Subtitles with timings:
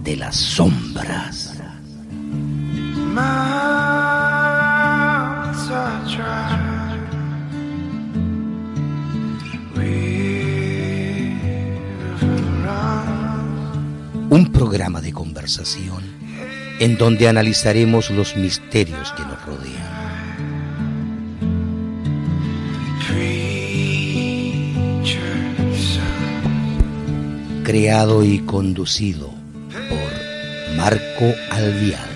[0.04, 0.87] de las sombras.
[16.80, 19.98] En donde analizaremos los misterios que nos rodean.
[27.64, 29.30] Creado y conducido
[29.88, 32.07] por Marco Alvial.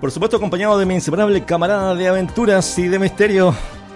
[0.00, 3.54] Por supuesto acompañado de mi inseparable camarada de aventuras y de misterio.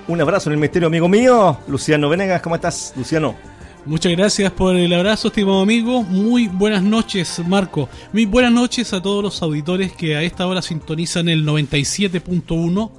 [0.09, 2.43] Un abrazo en el misterio, amigo mío, Luciano Venegas.
[2.43, 3.52] ¿Cómo estás, Luciano?
[3.85, 6.05] Muchas gracias por el abrazo, estimado amigo.
[6.05, 7.89] Muy buenas noches, Marco.
[8.13, 12.93] Muy buenas noches a todos los auditores que a esta hora sintonizan el 97.1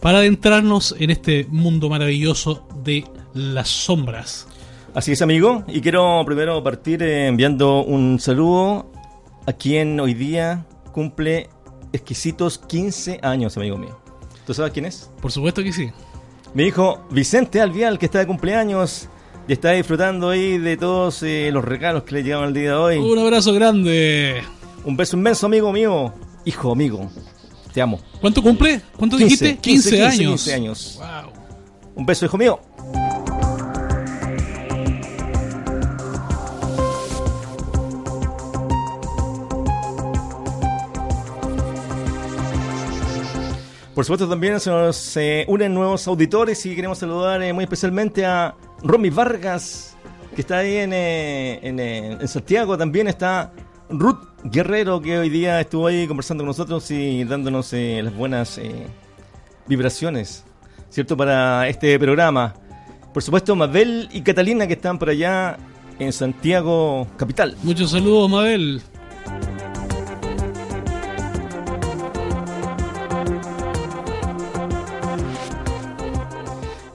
[0.00, 3.04] para adentrarnos en este mundo maravilloso de
[3.34, 4.46] las sombras.
[4.94, 5.64] Así es, amigo.
[5.66, 8.92] Y quiero primero partir eh, enviando un saludo
[9.44, 11.50] a quien hoy día cumple
[11.92, 13.98] exquisitos 15 años, amigo mío.
[14.46, 15.10] ¿Tú sabes quién es?
[15.20, 15.90] Por supuesto que sí.
[16.54, 19.08] Mi hijo Vicente Alvial, que está de cumpleaños
[19.48, 22.76] y está disfrutando ahí de todos eh, los regalos que le llegaban el día de
[22.76, 22.98] hoy.
[22.98, 24.42] Un abrazo grande.
[24.84, 26.12] Un beso inmenso, amigo mío.
[26.44, 27.10] Hijo, amigo.
[27.72, 27.98] Te amo.
[28.20, 28.82] ¿Cuánto cumple?
[28.98, 29.56] ¿Cuánto dijiste?
[29.56, 30.44] 15, 15 años.
[30.44, 30.98] 15 años.
[30.98, 31.32] Wow.
[31.94, 32.60] Un beso, hijo mío.
[43.94, 48.26] Por supuesto también se nos eh, unen nuevos auditores y queremos saludar eh, muy especialmente
[48.26, 49.96] a Romy Vargas,
[50.34, 52.76] que está ahí en, eh, en, eh, en Santiago.
[52.78, 53.52] También está
[53.90, 58.58] Ruth Guerrero, que hoy día estuvo ahí conversando con nosotros y dándonos eh, las buenas
[58.58, 58.86] eh,
[59.66, 60.44] vibraciones,
[60.90, 61.16] ¿cierto?
[61.16, 62.54] Para este programa.
[63.12, 65.56] Por supuesto, Mabel y Catalina, que están por allá
[65.98, 67.56] en Santiago, capital.
[67.62, 68.82] Muchos saludos, Mabel.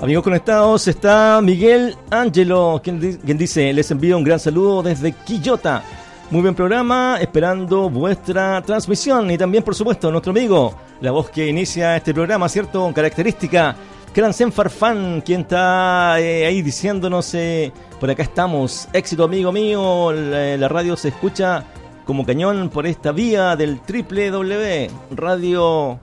[0.03, 5.81] Amigos conectados, está Miguel Ángelo, quien, quien dice, les envío un gran saludo desde Quillota.
[6.29, 9.31] Muy buen programa, esperando vuestra transmisión.
[9.31, 12.81] Y también, por supuesto, nuestro amigo, la voz que inicia este programa, ¿cierto?
[12.81, 13.77] Con característica,
[14.13, 20.57] Crancen Farfán, quien está eh, ahí diciéndonos, eh, por acá estamos, éxito amigo mío, la,
[20.57, 21.63] la radio se escucha
[22.03, 25.97] como cañón por esta vía del www, Radio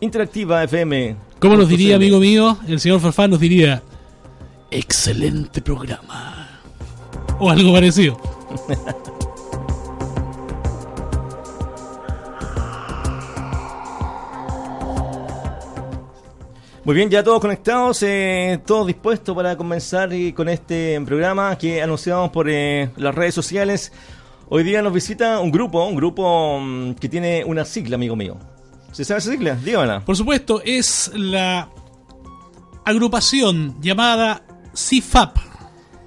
[0.00, 2.56] Interactiva FM ¿Cómo nos diría, amigo mío?
[2.66, 3.82] El señor Farfán nos diría,
[4.70, 6.60] excelente programa.
[7.38, 8.18] O algo parecido.
[16.84, 22.30] Muy bien, ya todos conectados, eh, todos dispuestos para comenzar con este programa que anunciamos
[22.30, 23.92] por eh, las redes sociales.
[24.48, 28.38] Hoy día nos visita un grupo, un grupo mm, que tiene una sigla, amigo mío.
[28.96, 29.54] ¿Se sabe esa sigla?
[29.56, 30.00] Dígamela.
[30.00, 31.68] Por supuesto, es la
[32.82, 34.42] agrupación llamada
[34.74, 35.36] CIFAP,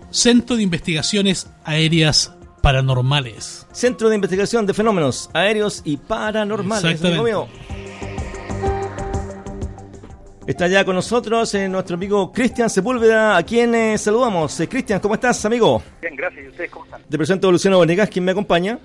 [0.09, 3.67] Centro de Investigaciones Aéreas Paranormales.
[3.71, 7.47] Centro de Investigación de Fenómenos Aéreos y Paranormales, amigo mío.
[10.47, 14.59] Está ya con nosotros eh, nuestro amigo Cristian Sepúlveda, a quien eh, saludamos.
[14.61, 15.83] Eh, Cristian, ¿cómo estás, amigo?
[16.01, 16.43] Bien, gracias.
[16.43, 17.03] ¿Y ustedes cómo están?
[17.03, 18.79] Te presento a Luciano Bonegas, quien me acompaña.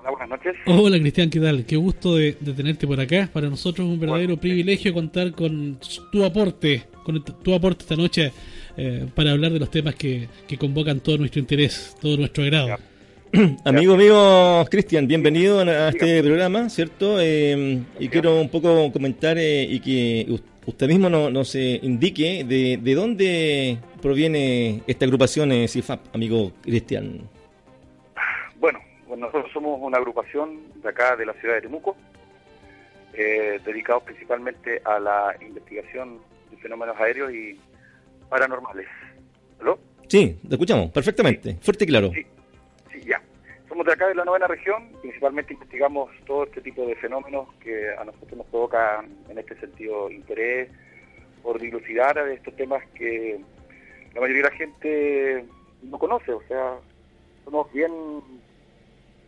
[0.00, 0.56] Hola, buenas noches.
[0.64, 1.66] Hola, Cristian, ¿qué tal?
[1.66, 3.28] Qué gusto de, tenerte por acá.
[3.30, 5.78] Para nosotros es un verdadero privilegio contar con
[6.10, 8.32] tu aporte, con tu aporte esta noche
[9.14, 10.26] para hablar de los temas que,
[10.58, 12.78] convocan todo nuestro interés, todo nuestro agrado.
[13.64, 17.22] Amigo mío, Cristian, bienvenido a este programa, ¿cierto?
[17.22, 20.26] y quiero un poco comentar y que
[20.64, 27.20] usted mismo nos indique de, de, dónde proviene esta agrupación eh, CIFAP, amigo Cristian.
[29.10, 31.96] Bueno, nosotros somos una agrupación de acá de la ciudad de Temuco,
[33.12, 37.58] eh, dedicados principalmente a la investigación de fenómenos aéreos y
[38.28, 38.86] paranormales.
[39.60, 39.80] ¿Aló?
[40.06, 42.12] Sí, lo escuchamos perfectamente, fuerte y claro.
[42.14, 42.24] Sí,
[42.92, 43.20] sí, ya.
[43.68, 47.90] Somos de acá de la novena región, principalmente investigamos todo este tipo de fenómenos que
[47.92, 50.70] a nosotros nos provocan en este sentido interés
[51.42, 53.40] por dilucidar estos temas que
[54.14, 55.44] la mayoría de la gente
[55.82, 56.76] no conoce, o sea,
[57.44, 57.90] somos bien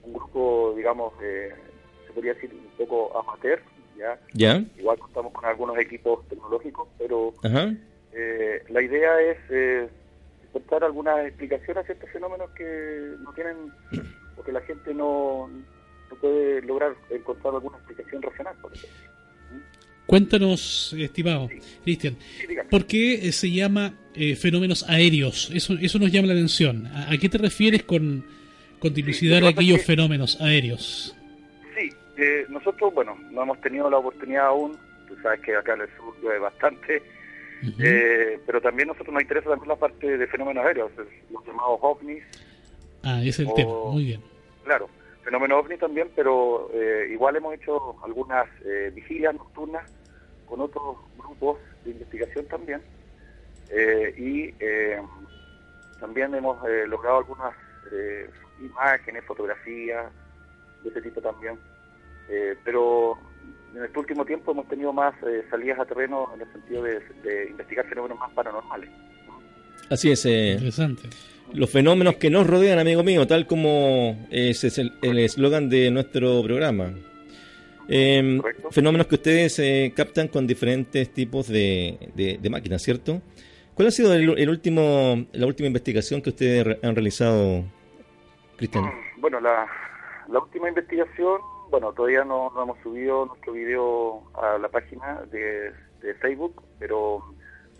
[0.04, 3.60] un grupo, digamos, se podría decir un poco amateur,
[3.96, 4.18] ¿ya?
[4.32, 4.64] ¿Ya?
[4.78, 7.34] Igual contamos con algunos equipos tecnológicos, pero
[8.12, 9.88] eh, la idea es eh,
[10.44, 13.72] encontrar algunas explicaciones a estos fenómenos que no tienen
[14.36, 18.98] porque la gente no, no puede lograr encontrar alguna explicación racional, por ejemplo.
[20.06, 21.48] Cuéntanos, estimado
[21.84, 22.16] Cristian,
[22.70, 25.50] ¿por qué eh, se llama eh, fenómenos aéreos?
[25.54, 26.86] Eso, eso nos llama la atención.
[26.86, 28.24] ¿A, qué te refieres con,
[28.82, 31.16] con dilucidar aquellos fenómenos aéreos?
[31.76, 34.76] Sí, eh, nosotros, bueno, no hemos tenido la oportunidad aún,
[35.08, 37.02] tú sabes que acá en el sur llueve bastante,
[38.44, 40.90] pero también nosotros nos interesa también la parte de fenómenos aéreos,
[41.30, 42.22] los llamados ovnis,
[43.04, 44.20] Ah, ese es el tema, muy bien.
[44.64, 44.88] Claro,
[45.24, 49.90] fenómeno ovni también, pero eh, igual hemos hecho algunas eh, vigilias nocturnas
[50.46, 52.80] con otros grupos de investigación también.
[53.70, 54.54] Eh, y
[55.98, 56.58] también hemos
[56.88, 57.54] logrado algunas
[58.60, 60.10] imágenes, fotografías
[60.82, 61.58] de ese tipo también.
[62.64, 63.18] pero
[63.74, 65.14] en este último tiempo hemos tenido más
[65.50, 68.90] salidas a terreno en el sentido de, de investigar fenómenos más paranormales.
[69.90, 70.24] Así es.
[70.24, 71.08] Interesante
[71.54, 76.94] los fenómenos que nos rodean, amigo mío, tal como es el eslogan de nuestro programa.
[77.88, 78.40] Em,
[78.70, 83.20] fenómenos que ustedes eh, captan con diferentes tipos de, máquinas, ¿cierto?
[83.74, 87.64] ¿Cuál ha sido el, último, la última investigación que ustedes han realizado,
[88.56, 88.84] Cristian?
[89.18, 89.66] Bueno, la,
[90.28, 95.72] última investigación, bueno, todavía no, hemos subido nuestro video a la página de,
[96.20, 97.22] Facebook, pero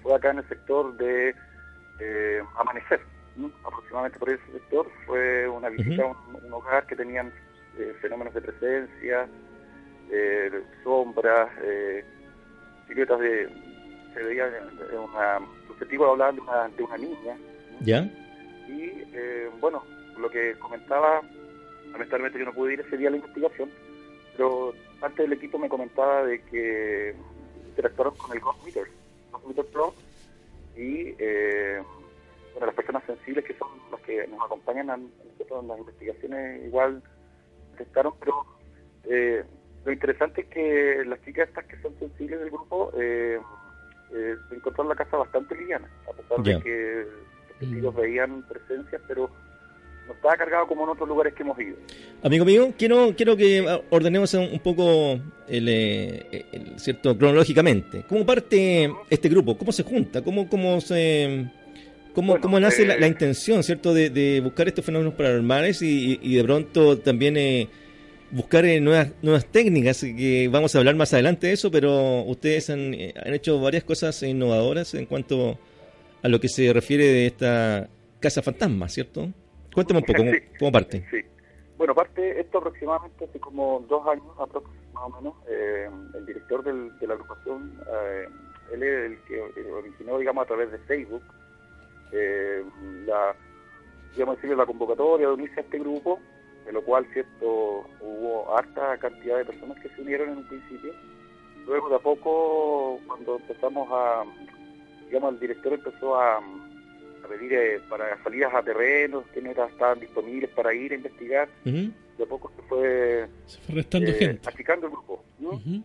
[0.02, 1.34] fue acá en el sector de
[2.00, 3.00] eh, Amanecer
[3.64, 7.32] aproximadamente por ese sector, fue una visita a un, hogar que tenían
[7.78, 9.26] eh, fenómenos de presencia,
[10.10, 12.04] eh, sombras, eh,
[12.86, 13.48] siluetas de...
[14.14, 15.40] se veía de una...
[15.82, 17.36] testigos hablaban de una, de una niña.
[17.80, 18.02] ¿Ya?
[18.68, 19.82] Y eh, bueno,
[20.18, 21.20] lo que comentaba,
[21.90, 23.68] lamentablemente yo no pude ir ese día a la investigación,
[24.36, 27.14] pero parte del equipo me comentaba de que
[27.68, 28.86] interactuaron con el Ghost Meter,
[29.32, 29.94] Ghost Meter Pro,
[30.76, 31.82] y eh,
[32.52, 36.66] bueno, las personas sensibles que son las que nos acompañan a nosotros en las investigaciones
[36.66, 37.02] igual
[37.72, 38.46] detectaron, pero
[39.04, 39.42] eh,
[39.84, 43.40] lo interesante es que las chicas estas que son sensibles del grupo eh,
[44.14, 47.06] eh, encontraron la casa bastante liviana, a pesar de que
[47.48, 47.98] los testigos mm.
[47.98, 49.30] veían presencias, pero
[50.06, 51.76] no estaba cargado como en otros lugares que hemos ido.
[52.22, 58.04] Amigo mío, quiero quiero que ordenemos un poco el, el cierto cronológicamente.
[58.08, 59.56] ¿Cómo parte este grupo?
[59.56, 60.22] ¿Cómo se junta?
[60.22, 61.50] ¿Cómo, cómo se
[62.14, 66.44] ¿Cómo, cómo nace la, eh, intención, cierto, de, buscar estos fenómenos paranormales y, y de
[66.44, 67.68] pronto también eh,
[68.32, 70.00] buscar eh, nuevas, nuevas técnicas?
[70.00, 74.20] Que vamos a hablar más adelante de eso, pero ustedes han, han hecho varias cosas
[74.22, 75.58] innovadoras en cuanto
[76.22, 77.88] a lo que se refiere de esta
[78.20, 79.28] casa fantasma, ¿cierto?
[79.74, 80.22] Cuéntame un poco,
[80.58, 81.04] ¿cómo, parte?
[81.10, 81.18] Sí.
[81.78, 84.26] Bueno, parte esto aproximadamente hace como dos años,
[84.92, 85.34] más o menos,
[86.14, 87.72] el director del, de la agrupación
[88.72, 91.22] él es el que originó, digamos, a través de Facebook,
[92.12, 92.64] eh,
[93.06, 93.34] la,
[94.12, 96.20] digamos, decirle, la convocatoria de unirse a este grupo,
[96.66, 100.92] de lo cual, cierto, hubo harta cantidad de personas que se unieron en un principio.
[101.66, 104.24] Luego, de a poco, cuando empezamos a,
[105.06, 110.00] digamos, el director empezó a, a pedir eh, para salidas a terrenos, que no estaban
[110.00, 111.90] disponibles para ir a investigar, de
[112.22, 114.48] a poco se fue, Se fue restando eh, gente.
[114.48, 115.24] achicando el grupo.
[115.38, 115.50] ¿no?
[115.50, 115.82] Ujú.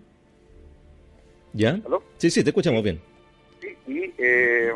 [1.53, 1.79] ¿Ya?
[1.85, 2.03] ¿Aló?
[2.17, 2.99] Sí, sí, te escuchamos bien.
[3.61, 4.71] Sí, y eh,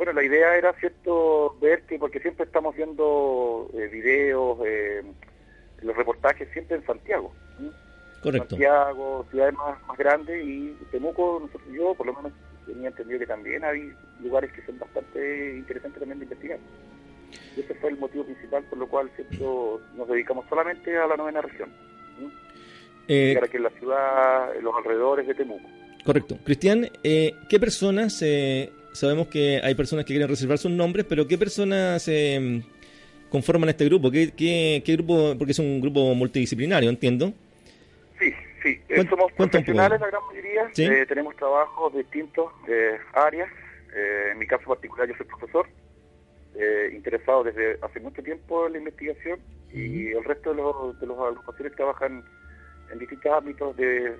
[0.00, 5.02] bueno, la idea era, ¿cierto?, ver que, porque siempre estamos viendo eh, videos, eh,
[5.82, 7.30] los reportajes siempre en Santiago.
[7.58, 7.70] ¿sí?
[8.22, 8.48] Correcto.
[8.48, 12.32] Santiago, ciudades más, más grandes, y Temuco, nosotros, yo por lo menos
[12.64, 13.92] tenía entendido que también hay
[14.22, 16.58] lugares que son bastante interesantes también de investigar.
[17.54, 21.18] Y ese fue el motivo principal por lo cual, ¿cierto?, nos dedicamos solamente a la
[21.18, 21.68] novena región.
[22.18, 22.32] ¿sí?
[23.06, 25.68] Eh, en la ciudad, los alrededores de Temuco.
[26.06, 26.38] correcto.
[26.42, 31.26] Cristian, eh, ¿qué personas, eh, sabemos que hay personas que quieren reservar sus nombres, pero
[31.26, 32.62] qué personas eh,
[33.30, 34.10] conforman este grupo?
[34.10, 35.34] ¿Qué, qué, qué grupo?
[35.38, 37.32] Porque es un grupo multidisciplinario, entiendo.
[38.18, 38.32] Sí,
[38.62, 38.80] sí.
[38.88, 40.70] Eh, somos profesionales la gran mayoría.
[40.72, 40.84] Sí.
[40.84, 42.52] Eh, tenemos trabajos de distintos
[43.14, 43.48] áreas.
[43.94, 45.66] Eh, en mi caso particular yo soy profesor,
[46.54, 49.40] eh, interesado desde hace mucho tiempo en la investigación
[49.72, 52.24] y el resto de los, de los agrupaciones trabajan
[52.92, 54.14] en distintos ámbitos de,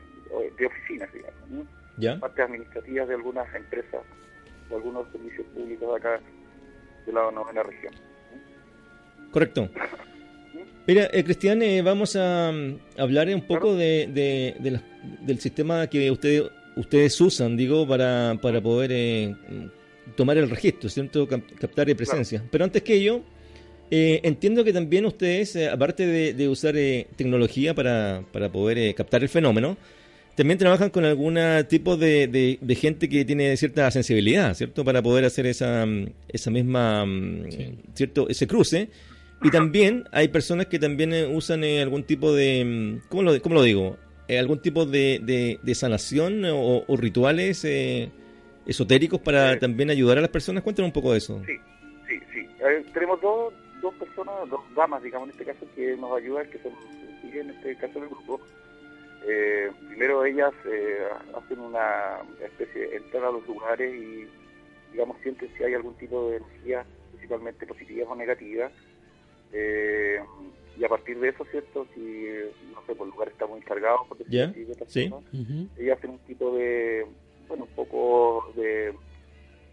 [0.58, 1.50] de oficinas, digamos.
[1.50, 1.66] ¿no?
[1.98, 2.18] ¿Ya?
[2.18, 4.02] Partes administrativas de algunas empresas
[4.72, 6.20] algunos servicios públicos de acá
[7.06, 7.92] de la novena región.
[9.30, 9.68] Correcto.
[10.86, 14.82] Mira, eh, Cristian, eh, vamos a mm, hablar un poco de, de- de la-
[15.20, 16.44] del sistema que ustedes
[16.76, 21.26] ustedes usan, digo, para, para poder eh, mm, tomar el registro, ¿cierto?
[21.28, 22.42] Cap- captar eh, presencia.
[22.50, 23.20] Pero antes que ello,
[23.90, 28.94] eh, entiendo que también ustedes, aparte de, de usar eh, tecnología para, para poder eh,
[28.94, 29.76] captar el fenómeno,
[30.36, 34.84] también trabajan con algún tipo de, de- de gente que tiene cierta sensibilidad, ¿cierto?
[34.84, 37.78] Para poder hacer esa, mm, esa misma, mm, Sí.
[37.94, 38.28] ¿cierto?
[38.28, 38.88] Ese cruce.
[39.42, 43.40] Y también hay personas que también eh, usan eh, algún tipo de, mm, ¿cómo lo,
[43.42, 43.96] cómo lo digo?
[44.28, 48.10] Eh, algún tipo de, de- de sanación o, o rituales eh,
[48.66, 50.62] esotéricos para también ayudar a las personas.
[50.62, 51.42] Cuéntanos un poco de eso.
[51.46, 51.54] Sí,
[52.08, 52.40] sí, sí.
[52.60, 56.58] Eh, tenemos dos, dos personas, dos damas, digamos, en este caso, que nos ayudan, que
[56.58, 56.72] son
[57.22, 58.40] siguen en este caso del grupo.
[59.26, 64.28] Eh, primero ellas eh, hacen una especie, entran a los lugares y,
[64.92, 68.72] digamos, sienten si hay algún tipo de energía, principalmente positivas o negativas.
[69.52, 70.20] Eh,
[70.78, 71.86] y a partir de eso, ¿cierto?
[71.94, 72.28] Si,
[72.72, 75.12] no sé, por el lugar está muy cargado, por decirlo Ya, así, de sí.
[75.78, 77.06] ellas hacen un tipo de,
[77.48, 78.94] bueno, un poco de,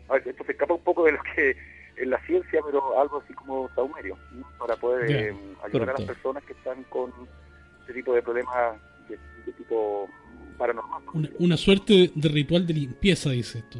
[0.10, 1.56] a ver, esto se escapa un poco de lo que
[1.98, 4.18] en la ciencia, pero algo así como saumerio,
[4.60, 7.12] para poder eh, ayudar a las personas que están con
[7.84, 8.78] ese tipo de problemas
[9.10, 10.10] de, de tipo
[10.58, 11.02] paranormal.
[11.40, 13.80] Una, suerte de ritual de limpieza, dice esto.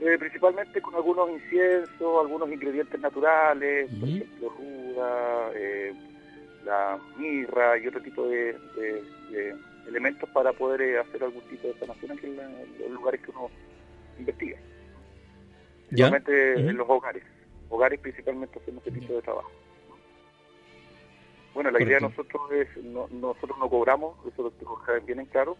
[0.00, 5.92] Eh, principalmente con algunos inciensos, algunos ingredientes naturales, por ejemplo, ruda, eh,
[6.64, 9.54] la mirra y otro tipo de, de- de
[9.88, 13.20] elementos para poder eh, hacer algún tipo de sanación aquí en, la- en los lugares
[13.20, 13.48] que uno
[14.18, 14.56] investiga.
[15.90, 16.10] ¿Ya?
[16.10, 16.70] Principalmente Ujú.
[16.70, 17.22] en los hogares.
[17.68, 19.50] Hogares principalmente hacemos este tipo de trabajo.
[21.54, 22.22] Bueno, la idea de Correcto.
[22.22, 25.56] nosotros es, no- nosotros no cobramos, eso lo tengo que dejar bien en claro.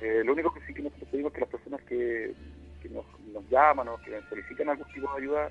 [0.00, 2.34] Eh, lo único que sí que nosotros pedimos es que las personas que,
[2.82, 5.50] que nos, nos llaman o que solicitan algún tipo de ayuda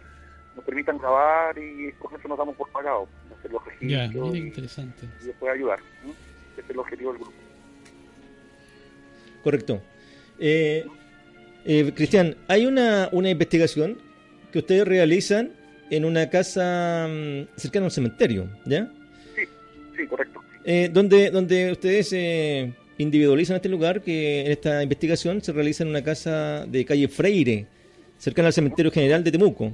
[0.55, 3.07] nos permitan grabar y con eso nos damos por pagado,
[3.37, 5.05] hacer los Ya, registros mira qué y, interesante.
[5.21, 5.79] y después ayudar.
[6.53, 7.37] Ese es el objetivo del grupo.
[9.43, 9.81] Correcto.
[10.39, 10.85] Eh,
[11.65, 13.97] eh, Cristian, hay una, una investigación
[14.51, 15.51] que ustedes realizan
[15.89, 18.89] en una casa mm, cercana a un cementerio, ¿ya?
[19.97, 20.41] Sí, correcto.
[20.63, 25.89] Eh, donde, donde ustedes eh, individualizan este lugar que en esta investigación se realiza en
[25.89, 27.67] una casa de calle Freire,
[28.17, 29.73] cercana al cementerio general de Temuco.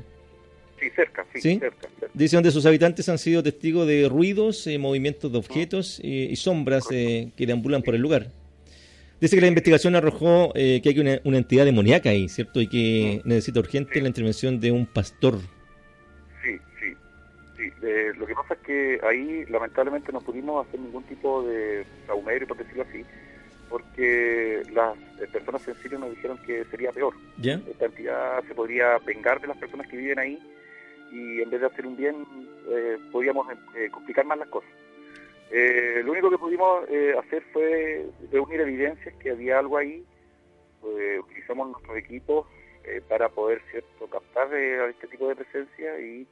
[0.80, 1.60] Sí, cerca, sí, ¿Sí?
[1.60, 1.88] cerca.
[2.00, 2.14] cerca.
[2.14, 6.36] Dice donde sus habitantes han sido testigos de ruidos, eh, movimientos de objetos eh, y
[6.36, 8.32] sombras eh, que deambulan por el lugar.
[9.20, 12.60] Dice que la investigación arrojó que hay una, una entidad demoníaca ahí, ¿cierto?
[12.60, 15.40] Y que necesita urgente la intervención de un pastor.
[17.84, 22.48] Eh, lo que pasa es que ahí lamentablemente no pudimos hacer ningún tipo de saumerio,
[22.48, 23.06] por decirlo así,
[23.70, 27.14] porque las eh, personas sensibles nos dijeron que sería peor.
[27.38, 27.60] ¿Ya?
[27.70, 30.40] Esta entidad se podría vengar de las personas que viven ahí
[31.12, 32.26] y en vez de hacer un bien,
[32.70, 34.72] eh, podíamos eh, complicar más las cosas.
[35.52, 40.04] Eh, lo único que pudimos eh, hacer fue reunir evidencias que había algo ahí.
[40.84, 42.48] Eh, utilizamos nuestros equipos
[42.84, 46.28] eh, para poder cierto captar eh, a este tipo de presencia y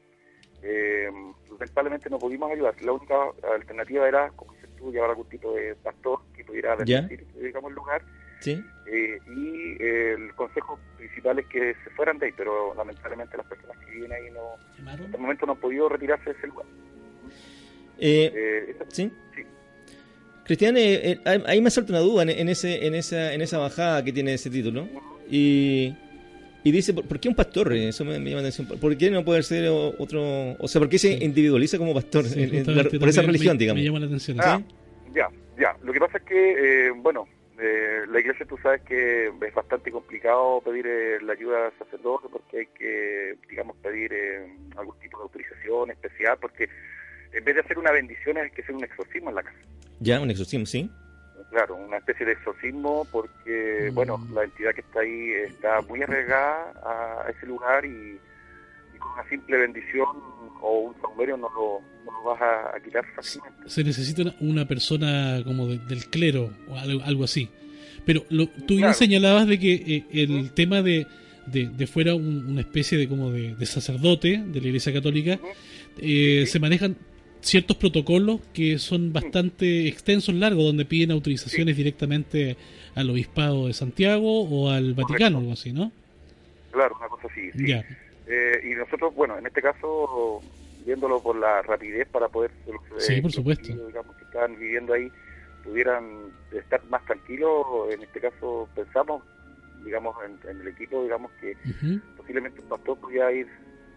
[0.63, 1.09] eh,
[1.51, 2.75] lamentablemente no pudimos ayudar.
[2.81, 3.15] La única
[3.53, 7.75] alternativa era, como dices tú, llevar algún tipo de pastor que pudiera bendecir, digamos, el
[7.75, 8.01] lugar
[8.39, 8.63] ¿Sí?
[8.87, 13.45] eh, y eh, el consejo principal es que se fueran de ahí, pero lamentablemente las
[13.45, 15.05] personas que viven ahí no, ¿Llamaron?
[15.05, 16.65] hasta el momento no han podido retirarse de ese lugar.
[17.99, 19.11] Eh, Eh, eso- ¿Sí?
[19.35, 19.41] sí.
[20.43, 23.41] Cristian, eh, eh, ahí ahí me salta una duda en, en ese, en, esa, en
[23.41, 24.87] esa bajada que tiene ese título.
[25.29, 25.95] Y,
[26.63, 27.73] y dice, ¿por, qué un pastor?
[27.73, 28.79] Eso me, me llama la atención.
[28.79, 30.53] ¿Por qué no puede ser o- otro...?
[30.59, 31.23] O sea, ¿por qué se Sí.
[31.23, 33.79] individualiza como pastor Sí, en- en la- justamente por esa religión, me, digamos?
[33.81, 34.37] Me llama la atención.
[34.41, 34.75] Ah, ¿sí?
[35.15, 35.27] ya,
[35.59, 35.75] ya.
[35.83, 37.27] Lo que pasa es que, eh, bueno,
[37.59, 42.27] eh, la iglesia tú sabes que es bastante complicado pedir eh, la ayuda al sacerdote
[42.31, 46.69] porque hay que, digamos, pedir eh, algún tipo de autorización especial porque
[47.33, 49.57] en vez de hacer una bendición hay que hacer un exorcismo en la casa.
[49.99, 50.89] Ya, un exorcismo, ¿sí?
[51.51, 53.93] Claro, una especie de exorcismo porque, Mm.
[53.95, 58.17] bueno, la entidad que está ahí está muy arriesgada a, ese lugar y,
[58.95, 60.07] y con una simple bendición
[60.61, 63.69] o un saumerio no lo, no lo vas a, a quitar fácilmente.
[63.69, 67.49] Se necesita una, persona como de- del clero o algo, algo así.
[68.05, 68.93] Pero lo, tú bien Claro.
[68.93, 71.05] señalabas de que eh, el tema de,
[71.47, 75.37] de, de fuera un- una especie de como de, de sacerdote de la Iglesia Católica,
[75.97, 76.95] eh, se manejan
[77.41, 82.55] ciertos protocolos que son bastante extensos, largos, donde piden autorizaciones directamente
[82.95, 85.91] al Obispado de Santiago o al Vaticano, algo así, ¿no?
[86.71, 87.51] Claro, una cosa así.
[87.51, 87.67] sí.
[87.67, 87.83] Ya.
[88.27, 90.41] Eh, y nosotros, bueno, en este caso,
[90.85, 93.63] viéndolo por la rapidez para poder solucionar, Sí, por los supuesto.
[93.63, 95.09] individuos, digamos, que estaban viviendo ahí,
[95.63, 96.05] pudieran
[96.53, 97.65] estar más tranquilos.
[97.91, 99.23] En este caso, pensamos,
[99.83, 101.57] digamos, en, en el equipo, digamos, que
[102.15, 103.47] posiblemente un pastor podía ir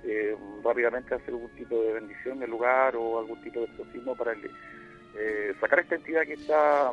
[0.06, 4.14] eh, rápidamente a hacer algún tipo de bendición del lugar o algún tipo de exorcismo
[4.14, 6.90] para eh, sacar esta entidad que está,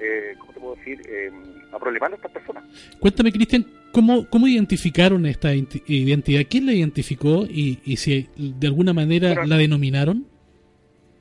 [0.00, 1.30] eh, ¿cómo te puedo decir?, eh,
[1.72, 2.64] aproblemando a estas personas.
[3.00, 6.42] Cuéntame, Cristian, ¿cómo, ¿cómo identificaron esta identi- identidad?
[6.48, 10.26] ¿Quién la identificó y, y si de alguna manera la denominaron?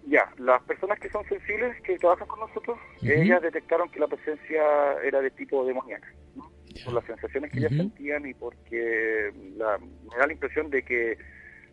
[0.07, 4.61] Ya, las personas que son sensibles, que trabajan con nosotros, ellas detectaron que la presencia
[5.05, 6.50] era de tipo demoníaca, ¿no?
[6.85, 7.81] Por las sensaciones que ellas Ujú.
[7.81, 11.17] sentían y porque la, me da la impresión de que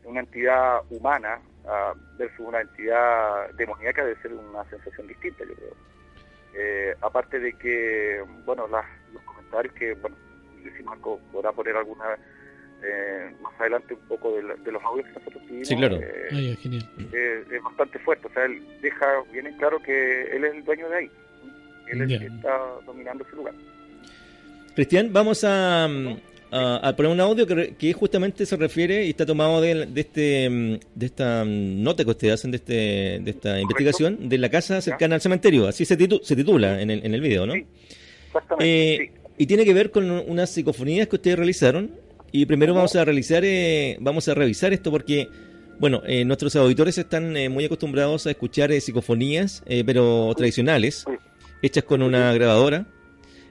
[0.04, 5.76] una entidad humana ah, versus una entidad demoníaca debe ser una sensación distinta, yo creo.
[6.54, 10.16] Eh, aparte de que, bueno, las, los comentarios que, bueno,
[10.76, 12.16] si Marco podrá poner alguna
[12.82, 15.68] eh, más adelante un poco de, la- de los audios que nosotros tuvimos.
[15.68, 15.98] Sí, claro.
[16.00, 16.82] eh, genial.
[17.12, 18.26] eh, es bastante fuerte.
[18.28, 21.10] O sea, él deja bien en claro que él es el dueño de ahí.
[21.88, 23.54] Él es el que está dominando ese lugar.
[24.78, 29.60] Cristian, vamos a, a- a poner un audio que, justamente se refiere y está tomado
[29.60, 32.72] de, de este de esta nota que ustedes hacen de, este,
[33.18, 35.66] de esta investigación de la casa cercana al cementerio.
[35.66, 37.54] Así se, titu- se titula en el, en el video, ¿no?
[37.54, 37.66] Sí,
[38.26, 38.94] Exactamente.
[39.04, 41.90] Eh, y tiene que ver con unas psicofonías que ustedes realizaron.
[42.30, 45.26] Y primero vamos a realizar, eh, vamos a revisar esto porque,
[45.80, 51.04] bueno, eh, nuestros auditores están eh, muy acostumbrados a escuchar eh, psicofonías, eh, pero tradicionales,
[51.62, 52.86] hechas con una grabadora,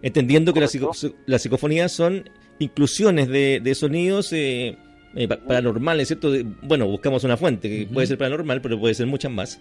[0.01, 0.77] entendiendo que las,
[1.25, 2.29] las psicofonías son
[2.59, 4.77] inclusiones de, de sonidos eh,
[5.15, 6.31] eh, pa- paranormales, ¿cierto?
[6.31, 9.59] De- bueno, buscamos una fuente que puede ser paranormal, pero puede ser muchas más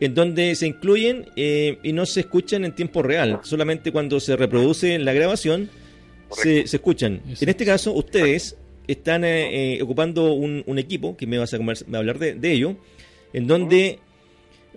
[0.00, 4.34] en donde se incluyen eh, y no se escuchan en tiempo real, solamente cuando se
[4.36, 5.70] reproduce la grabación
[6.32, 7.20] se, escuchan.
[7.40, 8.56] En este caso, ustedes
[8.88, 12.34] están eh, eh, ocupando un, un equipo, que me vas a, convers- a hablar de,
[12.34, 12.76] de ello,
[13.32, 14.00] en donde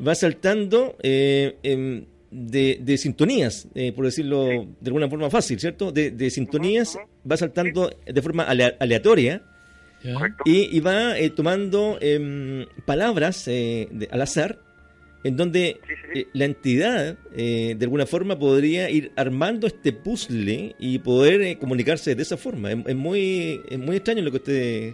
[0.05, 5.92] va saltando eh, em, de, de sintonías, eh, por decirlo de alguna forma fácil, ¿cierto?
[5.92, 6.98] De, de sintonías
[7.30, 9.42] va saltando de forma alea- aleatoria
[10.46, 14.60] y, y va eh, tomando em, palabras eh, de- al azar,
[15.24, 16.20] en donde Sí, sí, sí.
[16.20, 21.58] eh, la entidad eh, de alguna forma podría ir armando este puzzle y poder eh,
[21.58, 22.72] comunicarse de esa forma.
[22.72, 24.94] Es, es muy es muy extraño lo que usted...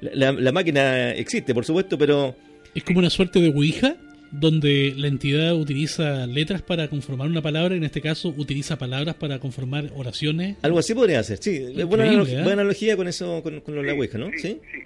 [0.00, 2.36] La, la máquina existe, por supuesto, pero
[2.72, 3.96] Es como una suerte de Ouija,
[4.30, 9.38] donde la entidad utiliza letras para conformar una palabra, en este caso utiliza palabras para
[9.38, 10.56] conformar oraciones.
[10.62, 11.38] algo así podría ser.
[11.38, 12.16] Sí, buena, ¿eh?
[12.42, 14.26] buena analogía con eso, con, con lo de la Ouija, ¿no?
[14.32, 14.60] Sí, Sí.
[14.72, 14.78] sí.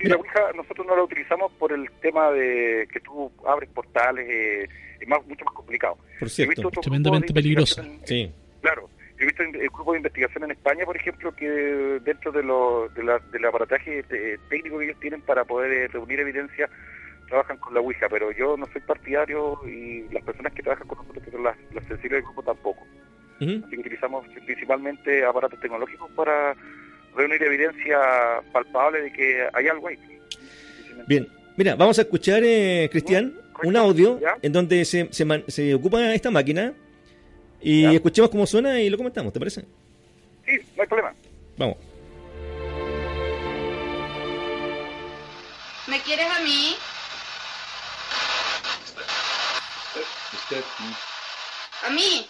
[0.00, 4.28] Sí, la Ouija nosotros no la utilizamos por el tema de que tú abres portales,
[4.28, 4.68] eh,
[5.00, 5.96] es más, mucho más complicado.
[6.18, 6.70] Por cierto.
[6.82, 7.84] Tremendamente peligrosa.
[8.04, 8.30] Sí.
[8.60, 11.48] Claro, he visto el grupo de investigación en España, por ejemplo, que
[12.04, 15.88] dentro de lo, de la, del aparataje eh, técnico que ellos tienen para poder eh,
[15.88, 16.68] reunir evidencia,
[17.28, 20.98] trabajan con la Ouija, pero yo no soy partidario y las personas que trabajan con
[20.98, 22.86] nosotros, que son las, las sensibles del grupo, tampoco.
[23.40, 26.54] Así que utilizamos principalmente aparatos tecnológicos para
[27.16, 27.98] reunir evidencia
[28.52, 29.98] palpable de que hay algo ahí.
[31.06, 34.36] Bien, mira, vamos a escuchar, eh, Cristian, un audio ¿Ya?
[34.40, 36.72] en donde se, se, man- se ocupa esta máquina
[37.60, 37.92] y ¿Ya?
[37.92, 39.62] escuchemos cómo suena y lo comentamos, ¿te parece?
[40.46, 41.12] Sí, no hay problema.
[41.58, 41.76] Vamos.
[45.88, 46.74] ¿Me quieres a mí?
[51.82, 52.28] ¿A mí?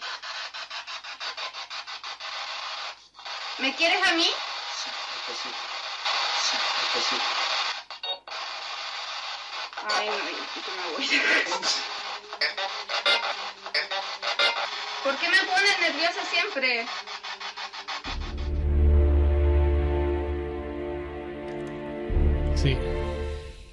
[3.58, 4.24] ¿Me quieres a mí?
[4.24, 5.56] Sí, despacito.
[6.42, 7.24] Sí, despacito.
[9.94, 11.04] Ay, no, me voy.
[15.04, 16.86] ¿Por qué me pones nerviosa siempre?
[22.56, 22.93] Sí.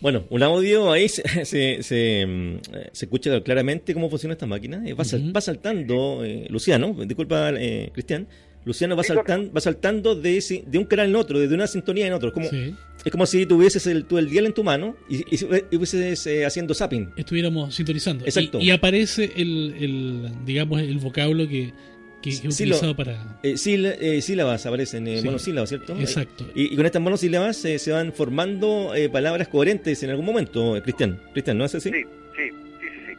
[0.02, 2.58] Bueno, un audio ahí se, se, se, mm,
[2.92, 4.82] se escucha claramente cómo funciona esta máquina.
[4.86, 5.34] Eh, Va, sal- Ujú.
[5.34, 8.28] va saltando, eh, Luciano, disculpa, eh, Cristian.
[8.64, 12.06] Luciano va, saltan, va saltando de, ese- de un canal en otro, de una sintonía
[12.06, 12.32] en otro.
[12.32, 12.76] Como, Sí.
[13.04, 15.40] Es como si tuvieses el, tú el dial en tu mano y, y,
[15.72, 17.10] y hubieses eh, haciendo zapping.
[17.18, 18.24] Estuviéramos sintonizando.
[18.24, 18.60] Y- Exacto.
[18.60, 21.74] Y, aparece el, el, digamos, el vocablo que,
[22.22, 23.14] que es Sí, utilizado lo- para...
[23.44, 25.26] Eh, síla- eh, sílabas aparecen, eh, Sí.
[25.26, 25.96] monosílabas, ¿cierto?
[25.98, 26.46] Exacto.
[26.56, 30.78] Y, y con estas monosílabas eh, se van formando eh, palabras coherentes en algún momento,
[30.78, 31.20] eh, Cristian.
[31.34, 31.90] Cristian, ¿no es así?
[31.92, 32.04] Sí,
[32.36, 33.14] sí, sí, sí, sí.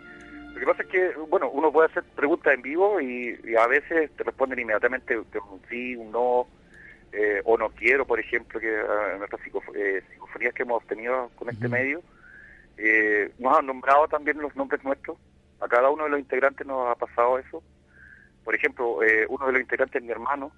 [0.54, 3.66] Lo que pasa es que, bueno, uno puede hacer preguntas en vivo y, y a
[3.66, 6.46] veces te responden inmediatamente con un sí, un no,
[7.12, 10.86] eh, o no quiero, por ejemplo, que ah, en nuestras psicof- eh, psicofonías que hemos
[10.86, 12.00] tenido con este medio,
[12.78, 15.18] eh, nos han nombrado también los nombres nuestros.
[15.60, 17.62] A cada uno de los integrantes nos ha pasado eso.
[18.44, 20.52] Por ejemplo, eh, uno de los integrantes es mi hermano,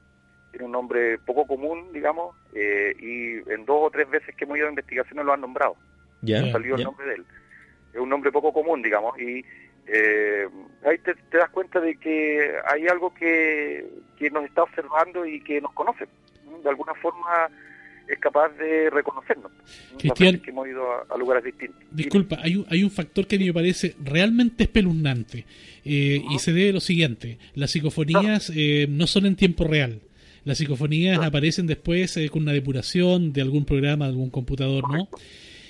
[0.50, 4.56] tiene un nombre poco común, digamos, eh, y en dos o tres veces que hemos
[4.56, 5.76] ido a investigaciones lo han nombrado
[6.22, 6.40] Ya.
[6.42, 6.52] Ya.
[6.52, 7.26] salió el nombre de él.
[7.92, 9.44] Es un nombre poco común, digamos, y
[9.86, 10.48] eh,
[10.84, 15.40] ahí te, te das cuenta de que hay algo que, que nos está observando y
[15.42, 16.06] que nos conoce.
[16.44, 16.58] ¿no?
[16.58, 17.50] De alguna forma
[18.08, 19.50] es capaz de reconocernos.
[19.52, 19.98] ¿no?
[19.98, 20.38] Cristian.
[20.40, 21.80] que hemos ido a, a lugares distintos.
[21.90, 25.44] Disculpa, hay un, hay un factor que a mí me parece realmente espeluznante
[25.84, 27.38] eh, y se debe a lo siguiente.
[27.54, 30.00] Las psicofonías eh, no son en tiempo real.
[30.44, 35.08] Las psicofonías aparecen después eh, con una depuración de algún programa, de algún computador, ¿no?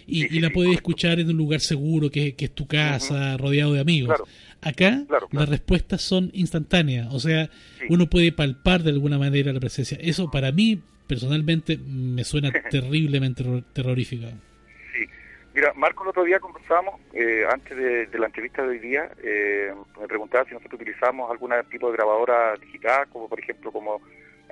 [0.06, 0.90] Y, Sí, sí, y la puedes correcto.
[0.90, 4.08] escuchar en un lugar seguro, que, que es tu casa, rodeado de amigos.
[4.08, 4.24] Claro.
[4.60, 5.28] Acá Claro, claro.
[5.32, 7.46] las respuestas son instantáneas, o sea,
[7.78, 7.86] Sí.
[7.88, 9.96] uno puede palpar de alguna manera la presencia.
[10.00, 14.26] Eso para mí, personalmente, me suena terriblemente terror- terrorífico.
[14.94, 15.04] Sí.
[15.54, 19.10] Mira, Marco, el otro día conversábamos, eh, antes de, de la entrevista de hoy día,
[19.22, 24.00] eh, me preguntaba si nosotros utilizamos algún tipo de grabadora digital, como por ejemplo, como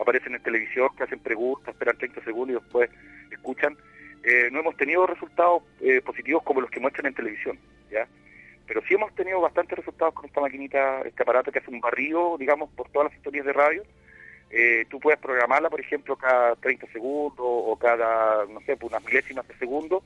[0.01, 2.91] aparecen en televisión, que hacen preguntas, esperan 30 segundos y después
[3.31, 3.77] escuchan.
[4.25, 7.59] Eh, no hemos tenido resultados eh, positivos como los que muestran en televisión,
[7.91, 8.07] ¿ya?
[8.69, 12.37] Pero sí hemos tenido bastantes resultados con esta maquinita, este aparato que hace un barrido,
[12.39, 13.83] digamos, por todas las sintonías de radio.
[14.53, 19.05] Eh, tú puedes programarla, por ejemplo, cada 30 segundos o cada, no sé, pues unas
[19.05, 20.03] milésimas de segundo,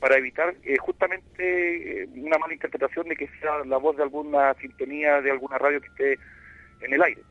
[0.00, 4.52] para evitar eh, justamente eh, una mala interpretación de que sea la voz de alguna
[4.60, 6.18] sintonía de alguna radio que esté
[6.84, 7.22] en el aire.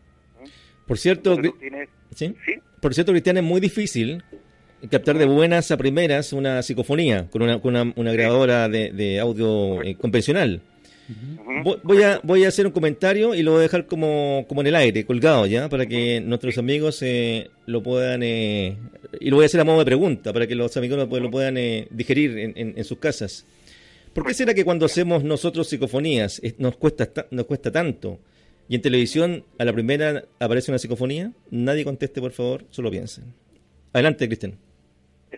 [0.87, 2.35] Por cierto, Entonces, tienes- ¿sí?
[2.45, 2.59] ¿sí?
[2.81, 4.23] Por cierto, Cristian, es muy difícil
[4.91, 9.19] captar de buenas a primeras una psicofonía con una, con una, una grabadora de, de
[9.19, 10.61] audio eh, convencional.
[11.63, 14.61] Voy- Voy a, voy a hacer un comentario y lo voy a dejar como, como
[14.61, 18.21] en el aire, colgado ya, para que nuestros amigos eh, lo puedan...
[18.23, 18.77] eh,
[19.19, 21.19] y lo voy a hacer a modo de pregunta, para que los amigos lo, pu-
[21.21, 23.45] lo puedan eh, digerir en, en- en sus casas.
[24.13, 28.19] ¿Por qué será que cuando hacemos nosotros psicofonías nos cuesta, ta- nos cuesta tanto?
[28.67, 31.31] Y en televisión a la primera aparece una psicofonía.
[31.51, 33.25] Nadie conteste, por favor, solo piensen.
[33.93, 34.57] Adelante, Cristian.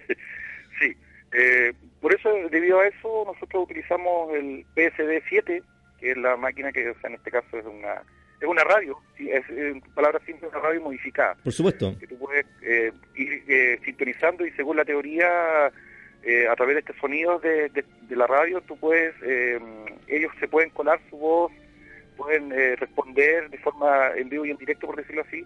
[0.79, 0.95] Sí,
[1.37, 5.63] eh, por eso, debido a eso, nosotros utilizamos el PSD-7,
[5.99, 8.01] que es la máquina que, o sea, en este caso es una
[8.39, 11.97] es una radio, es en palabras simples una radio modificada, Por supuesto.
[11.99, 15.71] que tú puedes eh, ir eh, sintonizando y según la teoría,
[16.21, 19.15] eh, a través de estos sonidos de, de- de la radio, tú puedes,
[20.07, 21.51] ellos se pueden colar su voz,
[22.15, 25.43] pueden responder de forma en vivo y en directo, por decirlo así,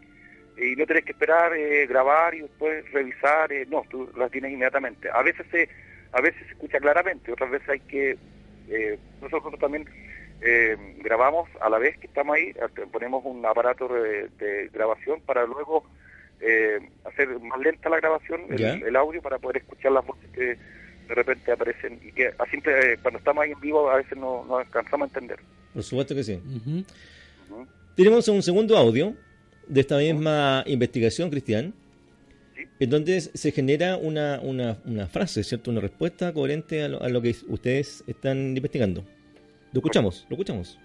[0.58, 4.52] y no tenés que esperar eh, grabar y después revisar, eh, no, tú las tienes
[4.52, 5.10] inmediatamente.
[5.10, 5.70] A veces se,
[6.12, 8.18] a veces se escucha claramente, otras veces hay que,
[8.70, 9.86] eh, nosotros también
[10.42, 12.54] eh, grabamos a la vez que estamos ahí,
[12.92, 15.84] ponemos un aparato de, de grabación para luego
[16.42, 20.58] eh, hacer más lenta la grabación, el, el audio, para poder escuchar las voces que
[21.08, 24.18] de repente aparecen y que a simple, eh, cuando estamos ahí en vivo a veces
[24.18, 25.40] no, no alcanzamos a entender.
[25.74, 26.40] Por supuesto que sí.
[27.96, 29.14] Tenemos un segundo audio
[29.68, 31.74] de esta misma investigación, Cristian,
[32.82, 32.86] Sí.
[32.86, 35.72] en donde se genera una, una, una frase, ¿cierto?
[35.72, 39.04] Una respuesta coherente a lo, a lo que ustedes están investigando.
[39.72, 40.78] Lo escuchamos, lo escuchamos.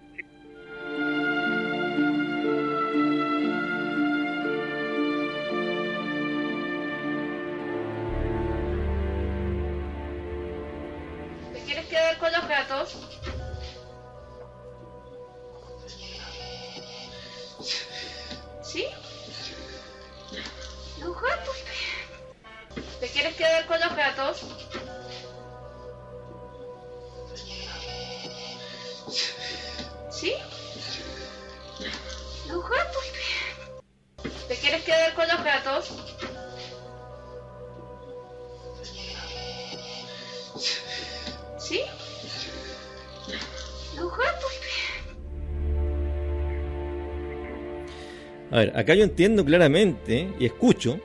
[48.86, 51.00] Acá yo entiendo claramente y escucho,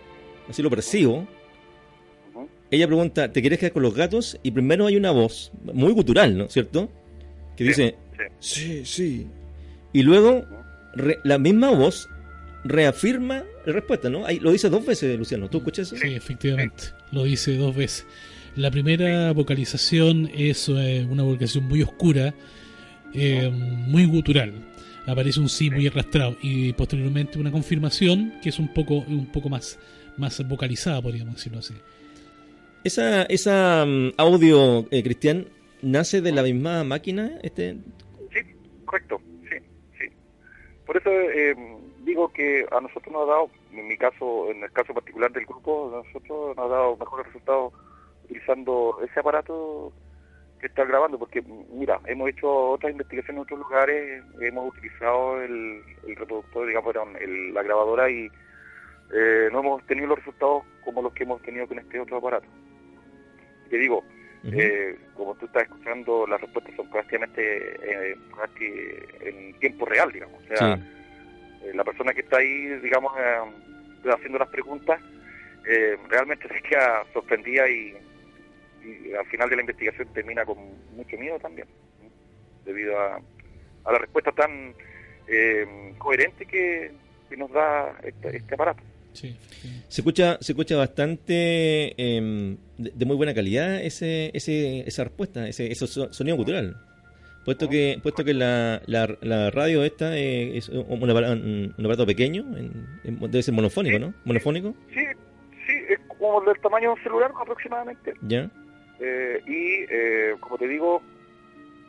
[0.47, 1.27] así lo percibo.
[2.69, 4.37] Ella pregunta, ¿te quieres quedar con los gatos?
[4.43, 6.47] Y primero hay una voz, muy gutural, ¿no?
[6.49, 6.89] ¿Cierto?
[7.57, 7.95] Que dice,
[8.39, 8.59] Sí.
[8.63, 9.27] sí, sí.
[9.91, 10.45] Y luego,
[10.95, 12.07] re- la misma voz
[12.63, 14.25] reafirma la respuesta, ¿no?
[14.25, 15.49] Ahí lo dice dos veces, Luciano.
[15.49, 15.97] ¿Tú escuchas eso?
[16.01, 16.83] Sí, efectivamente.
[17.11, 18.05] Lo dice dos veces.
[18.55, 22.33] La primera vocalización es eh, una vocalización muy oscura,
[23.13, 24.53] eh, muy gutural.
[25.07, 29.49] Aparece un sí muy arrastrado y posteriormente una confirmación que es un poco un poco
[29.49, 29.79] más
[30.17, 31.73] más vocalizada, podríamos decirlo así.
[32.83, 35.47] Esa, esa mm, audio, eh, Cristian,
[35.81, 37.77] nace de la misma máquina, este,
[38.31, 38.39] Sí,
[38.85, 39.57] correcto, sí,
[39.99, 40.05] sí.
[40.85, 41.55] Por eso eh,
[42.03, 45.45] digo que a nosotros nos ha dado, en mi caso, en el caso particular del
[45.45, 47.73] grupo, a nosotros nos ha dado mejores resultados
[48.25, 49.91] utilizando ese aparato
[50.61, 55.81] que está grabando, porque mira, hemos hecho otras investigaciones en otros lugares, hemos utilizado el,
[56.07, 58.29] el reproductor, digamos, perdón, el- la grabadora y
[59.13, 62.47] eh, no hemos tenido los resultados como los que hemos tenido con este otro aparato.
[63.69, 64.03] Te digo,
[64.43, 68.15] eh, como tú estás escuchando, las respuestas son prácticamente eh,
[69.21, 70.41] en tiempo real, digamos.
[70.43, 70.83] O sea, Sí.
[71.65, 73.11] eh, la persona que está ahí, digamos,
[74.13, 75.01] haciendo las preguntas,
[76.09, 77.93] realmente se queda sorprendida y,
[78.83, 80.57] y al final de la investigación termina con
[80.95, 81.67] mucho miedo también,
[82.01, 82.07] ¿sí?
[82.65, 83.15] debido a,
[83.85, 84.73] a la respuesta tan
[85.27, 86.91] eh, coherente que,
[87.29, 88.81] que nos da este, este aparato.
[89.13, 89.35] Sí.
[89.89, 95.47] Se escucha, se escucha bastante em, de, de muy buena calidad ese, ese, esa respuesta,
[95.47, 96.77] ese, ese so- sonido cultural.
[97.43, 102.05] Puesto que, puesto que la, la, la radio esta eh, es un, aparato, un aparato
[102.05, 104.13] pequeño, en- en- debe ser monofónico, ¿no?
[104.25, 105.01] Monofónico, Sí,
[105.67, 108.13] sí, es como del tamaño de un celular aproximadamente.
[108.21, 108.49] ¿ya?
[109.01, 111.01] Eh, y eh, como te digo,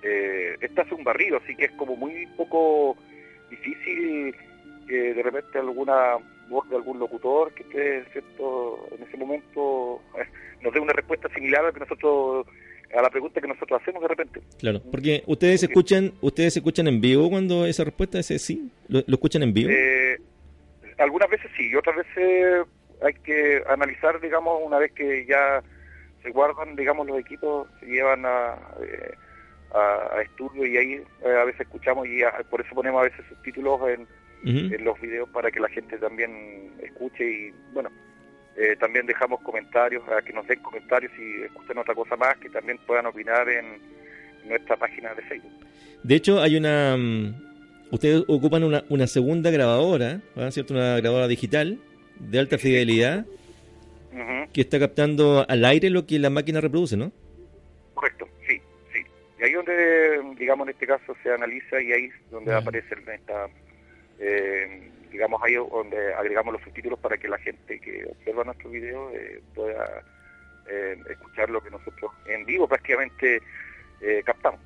[0.02, 2.96] eh, esta hace un barrido, así que es como muy poco
[3.50, 4.34] difícil
[4.88, 6.16] que de repente alguna
[6.48, 10.24] voz de algún locutor que esté cierto en ese momento eh,
[10.60, 12.46] nos dé una respuesta similar a la que nosotros
[12.94, 14.40] a la pregunta que nosotros hacemos de repente.
[14.58, 19.14] Claro, porque ustedes escuchan, ustedes escuchan en vivo cuando esa respuesta ese sí, lo, lo
[19.14, 19.70] escuchan en vivo.
[19.70, 20.18] Eh,
[20.98, 22.66] algunas veces sí, y otras veces
[23.00, 25.62] hay que analizar, digamos, una vez que ya
[26.22, 29.14] se guardan, digamos, los equipos, se llevan a, eh,
[29.74, 30.92] a, a estudio y ahí
[31.24, 34.06] eh, a veces escuchamos y a- por eso ponemos a veces subtítulos en,
[34.74, 37.90] en los videos para que la gente también escuche y, bueno,
[38.56, 42.50] eh, también dejamos comentarios, a que nos den comentarios si escuchan otra cosa más, que
[42.50, 43.78] también puedan opinar en
[44.48, 45.52] nuestra página de Facebook.
[46.02, 46.96] De hecho, hay una.
[46.96, 47.50] mm,
[47.92, 50.50] Ustedes ocupan una, una segunda grabadora, ¿verdad?
[50.50, 50.72] ¿cierto?
[50.74, 51.78] Una grabadora digital
[52.18, 53.26] de alta fidelidad
[54.52, 57.10] Que está captando al aire lo que la máquina reproduce, ¿no?
[57.94, 58.60] Correcto, sí,
[58.92, 59.00] sí.
[59.40, 62.58] Y ahí donde, digamos, en este caso se analiza y ahí es donde Ya.
[62.58, 63.48] aparece el- esta,
[64.18, 69.10] eh, digamos, ahí donde agregamos los subtítulos para que la gente que observa nuestro video
[69.14, 70.02] eh, pueda
[70.70, 73.40] eh, escuchar lo que nosotros en vivo prácticamente
[74.00, 74.60] eh, captamos.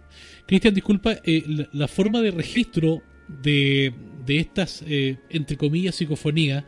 [0.47, 3.93] Cristian, disculpa, eh, la, la forma de registro de,
[4.25, 6.65] de estas, eh, entre comillas, psicofonías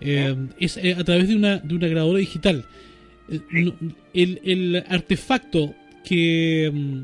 [0.00, 2.64] eh, es eh, a través de una, de una grabadora digital.
[3.28, 3.40] Eh,
[4.14, 7.00] el, el artefacto que, mm,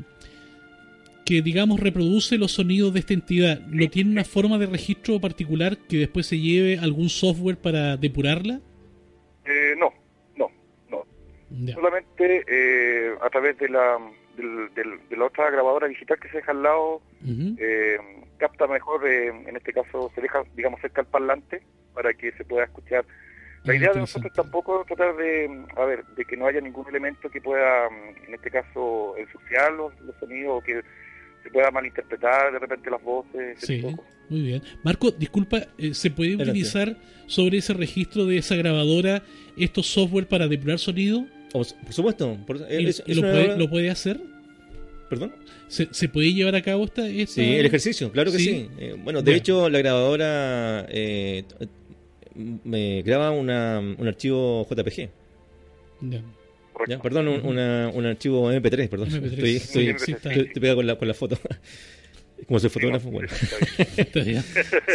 [1.25, 5.77] que, digamos, reproduce los sonidos de esta entidad, ¿no tiene una forma de registro particular
[5.77, 8.59] que después se lleve algún software para depurarla?
[9.45, 9.93] Eh, no,
[10.37, 10.49] no,
[10.89, 11.03] no.
[11.49, 11.73] Ya.
[11.75, 13.97] Solamente eh, a través de la,
[14.37, 17.55] del- del- de la otra grabadora digital que se deja al lado Ujú.
[17.57, 17.97] eh,
[18.37, 21.61] capta mejor, eh, en este caso se deja, digamos, cerca al parlante
[21.93, 23.05] para que se pueda escuchar.
[23.63, 26.85] La idea de nosotros tampoco es tratar de, a ver, de que no haya ningún
[26.89, 30.81] elemento que pueda, mm, en este caso, ensuciar los, los sonidos o que
[31.43, 33.57] se pueda malinterpretar de repente las voces.
[33.61, 33.81] Sí,
[34.29, 34.61] muy bien.
[34.83, 39.23] Marco, disculpa, eh, ¿se puede utilizar sobre ese registro de esa grabadora
[39.57, 41.25] estos software para depurar sonido?
[41.53, 42.37] Por supuesto.
[42.45, 44.19] por- ¿Y- es- y es lo, puede, grabadora- lo puede hacer?
[45.09, 45.35] ¿Perdón?
[45.67, 47.07] ¿Se, se puede llevar a cabo esta...?
[47.07, 48.45] esta- Sí, el ejercicio, claro que Sí.
[48.45, 48.69] sí.
[48.79, 51.43] Eh, bueno, de hecho, la grabadora eh,
[52.35, 55.09] me graba una, un archivo JPG.
[57.01, 59.09] Perdón, un, una- un archivo MP3, perdón.
[59.09, 59.31] MP3.
[59.33, 60.45] Estoy, estoy, Sí, está estoy- bien.
[60.47, 61.37] estoy pegado con la, con la foto.
[62.47, 63.29] Como soy fotógrafo, bueno.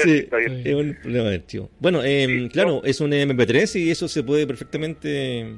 [0.04, 0.26] Sí,
[0.64, 1.70] es un problema de archivo.
[1.80, 5.56] Bueno, eh, Sí, claro, es un MP3 y eso se puede perfectamente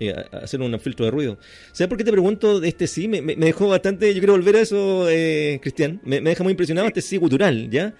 [0.00, 1.38] eh, a- hacer un filtro de ruido.
[1.72, 3.06] ¿Sabes por qué te pregunto de este sí?
[3.06, 6.00] Me, me- me dejó bastante, yo quiero volver a eso, eh, Cristian.
[6.02, 7.94] Me, me deja muy impresionado este sí cultural, ¿ya?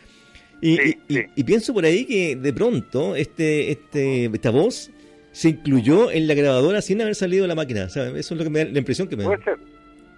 [0.60, 1.22] Y, Sí, y- sí.
[1.36, 4.90] y pienso por ahí que de pronto este, este, esta voz
[5.32, 7.84] se incluyó en la grabadora sin haber salido de la máquina.
[7.84, 9.28] O sea, eso es lo que me da la impresión que me da.
[9.30, 9.58] Puede ser,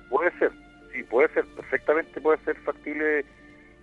[0.09, 0.50] puede ser,
[0.94, 3.24] sí, puede ser, perfectamente puede ser factible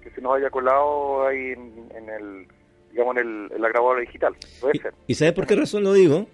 [0.04, 2.48] que se nos haya colado ahí en, en el,
[2.91, 4.34] digamos, en, el, en la grabadora digital.
[4.60, 4.93] Puede ser.
[5.06, 6.28] ¿Y sabes por qué razón lo digo?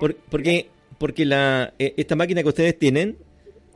[0.00, 3.16] Por- porque porque la, eh, esta máquina que ustedes tienen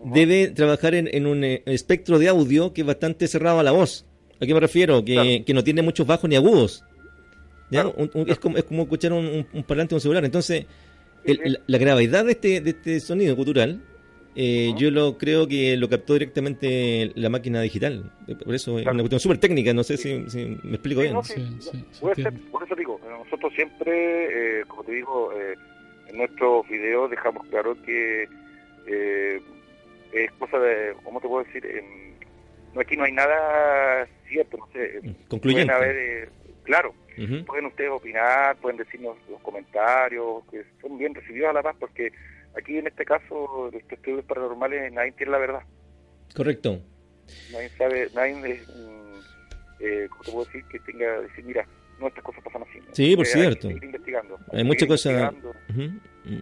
[0.04, 3.70] debe trabajar en, en un eh, espectro de audio que es bastante cerrado a la
[3.70, 4.04] voz.
[4.42, 5.04] ¿A qué me refiero?
[5.04, 5.28] Que, Claro.
[5.46, 6.84] que no tiene muchos bajos ni agudos.
[7.70, 7.82] ¿Ya?
[7.82, 10.24] Claro, Un- un- es, como, es como escuchar un, un- un parlante de un celular.
[10.24, 10.66] Entonces,
[11.24, 13.80] el- la, la gravedad de este, de este sonido cultural,
[14.34, 18.10] eh, yo lo creo que lo captó directamente la máquina digital.
[18.44, 18.94] Por eso es Claro.
[18.96, 19.72] una cuestión súper técnica.
[19.72, 21.14] No sé si, si me explico Sí, bien.
[21.14, 24.82] no, Sí, sí, sí, sí, Puede ser, por eso digo, eh, nosotros siempre, eh, como
[24.84, 25.54] te digo, eh,
[26.08, 28.24] en nuestros videos dejamos claro que
[28.86, 29.40] eh,
[30.12, 31.64] es cosa de, ¿cómo te puedo decir?
[31.64, 32.12] Em,
[32.74, 34.98] no, aquí no hay nada cierto, no sé.
[34.98, 35.72] em, Concluyente.
[35.72, 36.28] Pueden haber, eh,
[36.64, 36.94] claro,
[37.46, 42.10] pueden ustedes opinar, pueden decirnos los comentarios, que son bien recibidos a la paz, porque
[42.58, 45.60] aquí en este caso, de estos estudios paranormales, nadie tiene la verdad.
[46.34, 46.80] Correcto.
[47.52, 49.20] Nadie sabe, nadie es, mm,
[49.80, 50.64] eh, ¿cómo te puedo decir?
[50.70, 51.66] Que tenga, decir, mira,
[52.00, 52.78] no, estas cosas pasan así.
[52.92, 53.68] Sí, por Eh, cierto.
[53.68, 53.78] Hay.
[54.52, 55.32] Hay muchas cosas,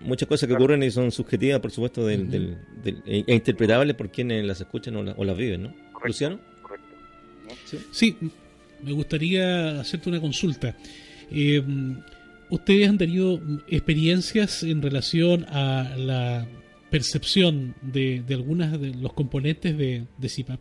[0.00, 0.64] muchas cosas que Claro.
[0.64, 2.56] ocurren y son subjetivas, por supuesto, del- del-
[3.06, 5.89] e e interpretables por quienes las escuchan o, la- o las viven, ¿no?
[6.00, 6.06] Correcto.
[6.06, 6.40] Luciano.
[6.62, 6.86] Correcto.
[7.90, 8.16] Sí,
[8.82, 10.74] me gustaría hacerte una consulta.
[11.30, 11.62] Eh,
[12.48, 16.48] ¿Ustedes han tenido experiencias en relación a la
[16.90, 20.58] percepción de, de algunas de los componentes de, de CIPAP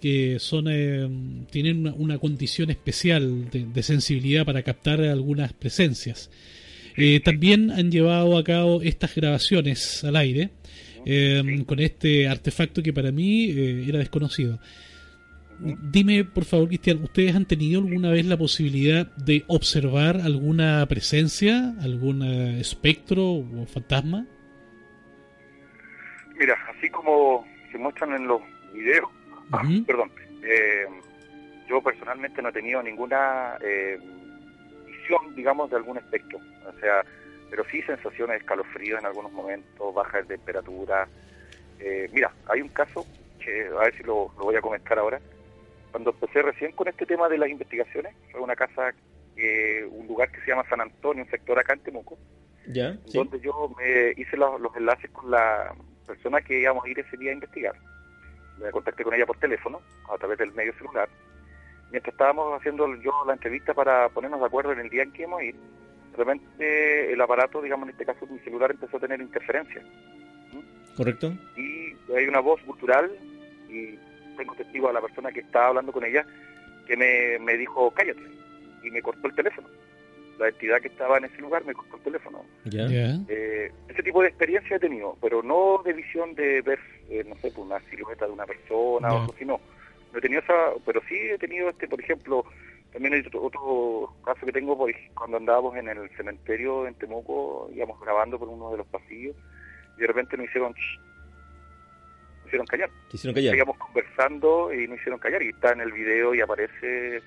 [0.00, 1.08] que son eh,
[1.50, 6.30] tienen una, una condición especial de, de sensibilidad para captar algunas presencias?
[6.96, 10.50] Eh, también han llevado a cabo estas grabaciones al aire
[11.06, 14.58] eh, con este artefacto que para mí eh, era desconocido.
[15.58, 21.74] Dime, por favor, Cristian, ¿ustedes han tenido alguna vez la posibilidad de observar alguna presencia,
[21.80, 24.26] algún eh, espectro o fantasma?
[26.38, 28.42] Mira, así como se muestran en los
[28.74, 29.08] videos,
[29.52, 30.10] ah, perdón,
[30.42, 30.84] eh,
[31.68, 33.98] yo personalmente no he tenido ninguna eh,
[34.86, 36.38] visión, digamos, de algún espectro.
[36.66, 37.02] O sea,
[37.50, 41.08] pero sí sensaciones de escalofrío en algunos momentos, baja de temperatura.
[41.78, 43.06] Eh, mira, hay un caso
[43.38, 45.20] que a ver si lo, lo voy a comentar ahora.
[45.90, 48.92] Cuando empecé recién con este tema de las investigaciones, fue una casa,
[49.36, 52.18] eh, un lugar que se llama San Antonio, un sector acá en Temuco,
[52.66, 52.96] ¿Ya?
[53.06, 53.18] Sí.
[53.18, 55.74] donde yo me hice los, los enlaces con la
[56.06, 57.74] persona que íbamos a ir ese día a investigar.
[58.58, 59.80] Me contacté con ella por teléfono,
[60.12, 61.08] a través del medio celular.
[61.90, 65.22] Mientras estábamos haciendo yo la entrevista para ponernos de acuerdo en el día en que
[65.22, 65.54] íbamos a ir,
[66.16, 69.84] de repente el aparato, digamos en este caso mi celular, empezó a tener interferencias.
[70.96, 71.32] ¿Correcto?
[71.56, 73.10] Y hay una voz cultural,
[73.68, 73.98] y
[74.36, 76.24] tengo testigo a la persona que estaba hablando con ella,
[76.86, 78.22] que me, me dijo, cállate,
[78.82, 79.68] y me cortó el teléfono.
[80.38, 82.44] La entidad que estaba en ese lugar me cortó el teléfono.
[82.64, 82.86] ¿Ya?
[82.88, 83.18] Ya.
[83.28, 86.78] Eh, ese tipo de experiencia he tenido, pero no de visión de ver,
[87.10, 89.60] eh, no sé, pues, una silueta de una persona o algo así, no.
[90.12, 92.44] No he tenido esa, pero sí he tenido, este por ejemplo,
[92.96, 97.70] también hay otro, otro caso que tengo ej- cuando andábamos en el cementerio en Temuco,
[97.74, 99.36] íbamos grabando por uno de los pasillos,
[99.98, 102.90] y de repente nos hicieron, nos hicieron callar.
[103.12, 103.50] Hicieron callar.
[103.50, 107.20] Seguíamos conversando y nos hicieron callar, y está en el video y aparece,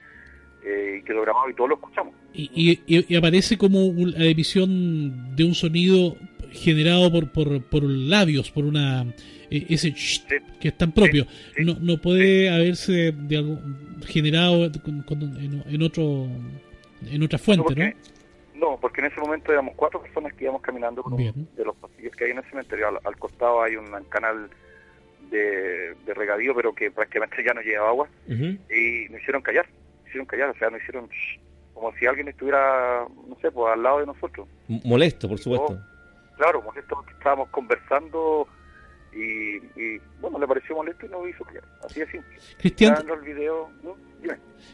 [0.63, 2.13] eh, y quedó grabado y todos lo escuchamos.
[2.33, 6.15] Y, y- y- y aparece como un- la emisión de un sonido
[6.51, 9.05] generado por, por, por labios, por una
[9.49, 10.23] ese Sí.
[10.59, 11.25] que es tan propio.
[11.55, 13.59] sí, no, no puede haberse de algo,
[14.05, 16.27] generado con- con- en, en otro
[17.09, 17.93] en otra fuente, ¿no?
[18.71, 21.47] no, porque en ese momento éramos cuatro personas que íbamos caminando por Bien.
[21.55, 22.89] de los pasillos que hay en el cementerio.
[22.89, 24.49] Al, al costado hay un canal
[25.31, 28.09] de, de regadío, pero que prácticamente ya no lleva agua.
[28.27, 29.65] Y nos hicieron callar,
[29.99, 31.39] nos hicieron callar, o sea, nos hicieron shh,
[31.73, 34.47] como si alguien estuviera, no sé, pues al lado de nosotros.
[34.67, 35.79] Molesto, por supuesto.
[36.37, 38.45] Claro, molesto porque estábamos conversando
[39.13, 41.63] y, y, bueno, le pareció molesto y nos hizo callar.
[41.85, 42.29] Así de simple.
[42.59, 43.95] Cristian, los videos, ¿no?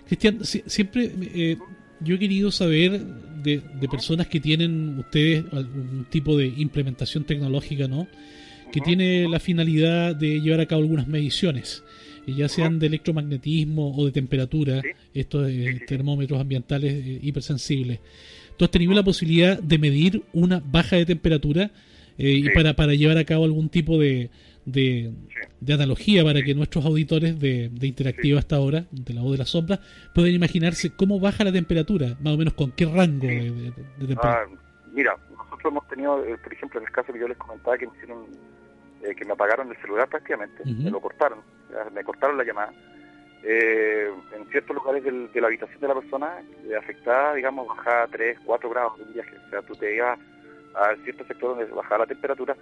[0.08, 1.58] Cristian, si- siempre eh,
[2.02, 7.88] yo he querido saber de, de personas que tienen ustedes algún tipo de implementación tecnológica,
[7.88, 8.08] ¿no?
[8.72, 11.84] Que tiene la finalidad de llevar a cabo algunas mediciones,
[12.26, 14.90] y ya sean de electromagnetismo o de temperatura, Sí.
[15.14, 18.00] estos eh, termómetros ambientales eh, hipersensibles.
[18.58, 21.72] ¿Tú has tenido la posibilidad de medir una baja de temperatura
[22.18, 24.30] eh, y para, para llevar a cabo algún tipo de,
[24.66, 25.40] de, Sí.
[25.60, 29.38] de analogía para que nuestros auditores de, de Interactiva hasta ahora, de la voz de
[29.40, 29.80] la sombra,
[30.14, 34.44] puedan imaginarse cómo baja la temperatura, más o menos con qué rango de, temperatura.
[34.44, 34.46] Ah,
[34.94, 37.86] mira, nosotros hemos tenido, eh, por ejemplo, en el caso que yo les comentaba, que
[37.88, 38.24] me hicieron,
[39.04, 41.40] eh, que me apagaron el celular prácticamente, me lo cortaron,
[41.94, 42.72] me cortaron la llamada.
[43.48, 48.08] eh, en ciertos lugares del- de la habitación de la persona eh, afectada, digamos, bajaba
[48.08, 49.36] 3, 4 grados de un viaje.
[49.46, 50.18] O sea, tú te ibas
[50.78, 52.56] a cierto sector donde bajaba la temperatura,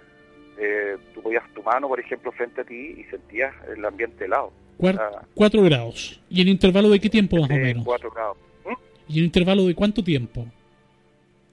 [0.58, 4.52] eh, tú podías tu mano, por ejemplo, frente a ti y sentías el ambiente helado.
[4.78, 5.22] Cuar- Ah.
[5.34, 6.20] 4 grados.
[6.30, 7.84] ¿Y en intervalo de qué tiempo más o de menos?
[7.84, 8.36] 4 grados.
[8.64, 8.72] ¿Mm?
[9.12, 10.46] ¿Y en intervalo de cuánto tiempo?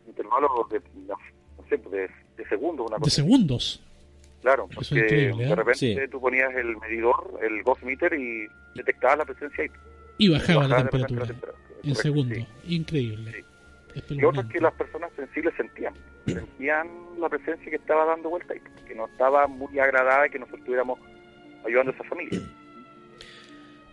[0.08, 1.16] Intervalos de, no,
[1.58, 3.16] no sé, de, de segundos, una De cosa.
[3.16, 3.84] segundos.
[4.42, 5.48] Claro, Eso es porque increíble, ¿eh?
[5.50, 5.98] de repente Sí.
[6.12, 9.70] tú ponías el medidor, el ghost meter y detectabas la presencia y
[10.18, 11.22] Y bajaba la bajaba de repente temperatura.
[11.22, 11.80] la temperatura.
[11.84, 12.38] En segundos.
[12.38, 12.76] sí.
[12.76, 13.32] Increíble.
[13.32, 13.38] Sí.
[14.10, 15.94] Y es que las personas sensibles sentían,
[16.26, 16.88] sentían
[17.20, 21.00] la presencia que estaba dando vuelta y que no estaba muy agradable que nosotros estuviéramos
[21.66, 22.40] ayudando a esa familia.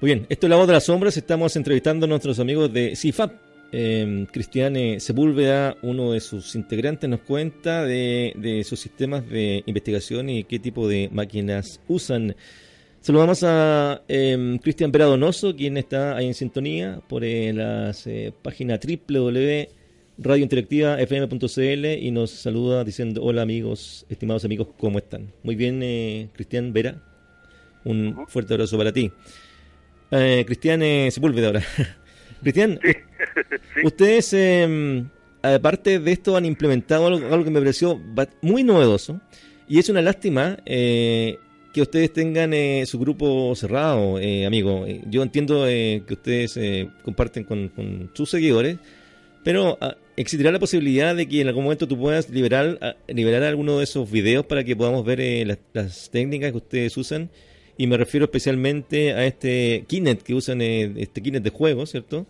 [0.01, 1.17] Muy bien, esto es La Voz de las Sombras.
[1.17, 3.33] Estamos entrevistando a nuestros amigos de CIFAP.
[3.71, 9.63] Eh, Cristian eh, Sepúlveda, uno de sus integrantes, nos cuenta de, de sus sistemas de
[9.67, 12.35] investigación y qué tipo de máquinas usan.
[13.01, 18.33] Saludamos a eh, Cristian Vera Donoso, quien está ahí en sintonía por eh, las eh,
[20.23, 25.33] páginas www.radiointeractivafm.cl y nos saluda diciendo hola amigos, estimados amigos, ¿cómo están?
[25.43, 27.01] Muy bien, eh, Cristian Vera,
[27.85, 29.11] un fuerte abrazo para ti.
[30.11, 31.63] Eh, Cristian eh, Sepúlveda ahora.
[32.43, 32.93] Cristian, Sí.
[33.85, 35.05] ustedes, eh,
[35.43, 38.01] aparte de esto, han implementado algo, algo que me pareció
[38.43, 39.21] muy novedoso
[39.69, 41.39] y es una lástima eh,
[41.73, 44.85] que ustedes tengan eh, su grupo cerrado, eh, amigo.
[44.87, 46.59] Eh, Yo entiendo eh, que ustedes
[47.05, 48.79] comparten con, con sus seguidores,
[49.45, 53.79] pero ah, ¿existirá la posibilidad de que en algún momento tú puedas liberar, liberar alguno
[53.79, 57.31] de esos videos para que podamos ver eh, las, las técnicas que ustedes usan?
[57.77, 62.27] Y me refiero especialmente a este Kinect que usan, eh, este Kinect de juego, ¿cierto?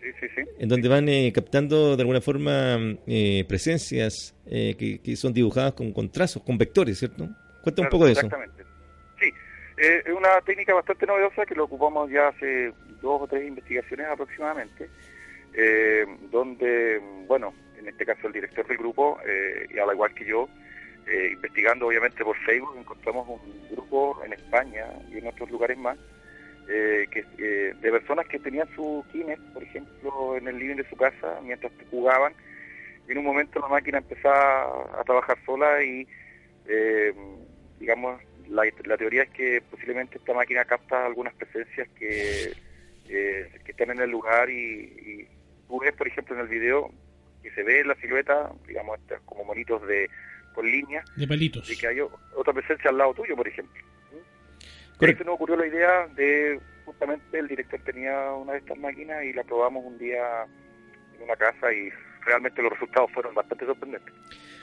[0.00, 0.42] Sí, sí, sí.
[0.58, 5.74] en donde van eh, captando de alguna forma eh, presencias eh, que, que son dibujadas
[5.74, 7.28] con, con trazos, con vectores, ¿cierto?
[7.62, 8.20] Cuenta un Claro, poco de eso.
[8.26, 8.64] Exactamente.
[9.20, 9.26] Sí,
[9.78, 14.06] eh, es una técnica bastante novedosa que lo ocupamos ya hace dos o tres investigaciones
[14.08, 14.88] aproximadamente,
[15.54, 20.24] eh, donde, bueno, en este caso el director del grupo, eh, y al igual que
[20.24, 20.48] yo,
[21.06, 25.98] eh, investigando obviamente por Facebook, encontramos un grupo en España y en otros lugares más,
[26.68, 30.88] eh, que, eh, de personas que tenían su Kinect, por ejemplo, en el living de
[30.88, 32.32] su casa mientras jugaban,
[33.08, 36.06] y en un momento la máquina empezaba a trabajar sola y
[37.80, 42.52] digamos, la, la teoría es que posiblemente esta máquina capta algunas presencias que,
[43.08, 45.28] eh, que están en el lugar y, y
[45.72, 46.90] tú ves, por ejemplo, en el video
[47.42, 50.10] que se ve la silueta, digamos, estas como monitos de
[50.54, 51.70] con líneas, De palitos.
[51.70, 53.82] y que hay otra presencia al lado tuyo, por ejemplo.
[54.12, 54.98] ¿Mm?
[54.98, 55.24] Correcto.
[55.24, 59.32] Se nos ocurrió la idea de, justamente el director tenía una de estas máquinas y
[59.32, 60.44] la probamos un día
[61.16, 61.88] en una casa y
[62.26, 64.14] realmente los resultados fueron bastante sorprendentes.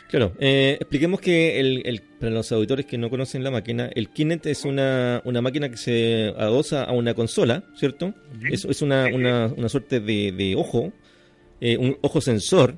[0.09, 4.09] Claro, eh, expliquemos que el, el- para los auditores que no conocen la máquina, el
[4.09, 8.15] Kinect es una, una máquina que se adosa a una consola, ¿cierto?
[8.51, 10.91] Es, es una, una, una suerte de, de ojo,
[11.61, 12.75] eh, un ojo sensor,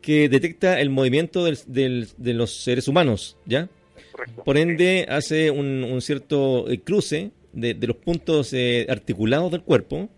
[0.00, 3.68] que detecta el movimiento del- del- de los seres humanos, ¿ya?
[4.12, 4.44] Correcto.
[4.44, 9.62] Por ende, hace un, un cierto eh, cruce de, de los puntos eh, articulados del
[9.62, 10.08] cuerpo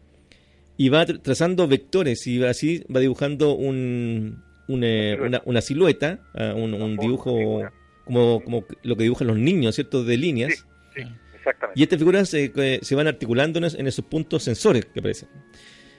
[0.76, 6.54] y va tra- trazando vectores y así va dibujando un, eh, una, una silueta, ah,
[6.54, 7.62] un, un dibujo
[8.04, 10.04] como, como lo que dibujan los niños, ¿cierto?
[10.04, 10.66] De líneas.
[10.94, 11.02] Sí,
[11.34, 11.80] exactamente.
[11.80, 15.28] Y estas figuras eh, se van articulando en, es- en esos puntos sensores que aparecen.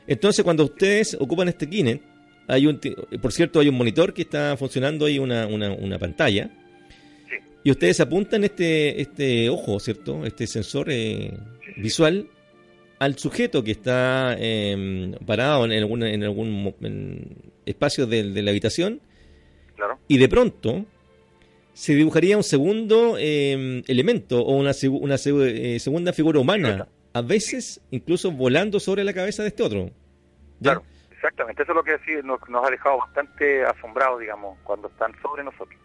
[0.07, 2.03] Entonces, cuando ustedes ocupan este Kinect,
[2.47, 2.79] hay un,
[3.21, 6.51] por cierto, hay un monitor que está funcionando ahí, una, una, una pantalla.
[7.27, 7.35] Sí.
[7.63, 10.23] Y ustedes apuntan este, este ojo, ¿cierto?
[10.25, 11.33] Este sensor eh,
[11.77, 12.27] visual
[12.99, 18.51] al sujeto que está eh, parado en algún, en algún en espacio de, de la
[18.51, 19.01] habitación
[19.75, 19.99] Claro.
[20.07, 20.85] y de pronto
[21.73, 27.81] se dibujaría un segundo eh, elemento o una, una eh, segunda figura humana, a veces
[27.91, 29.85] incluso volando sobre la cabeza de este otro.
[30.61, 30.71] ¿Ya?
[30.75, 31.63] Claro, exactamente.
[31.63, 35.43] Eso es lo que sí nos, nos ha dejado bastante asombrados, digamos, cuando están sobre
[35.43, 35.77] nosotros.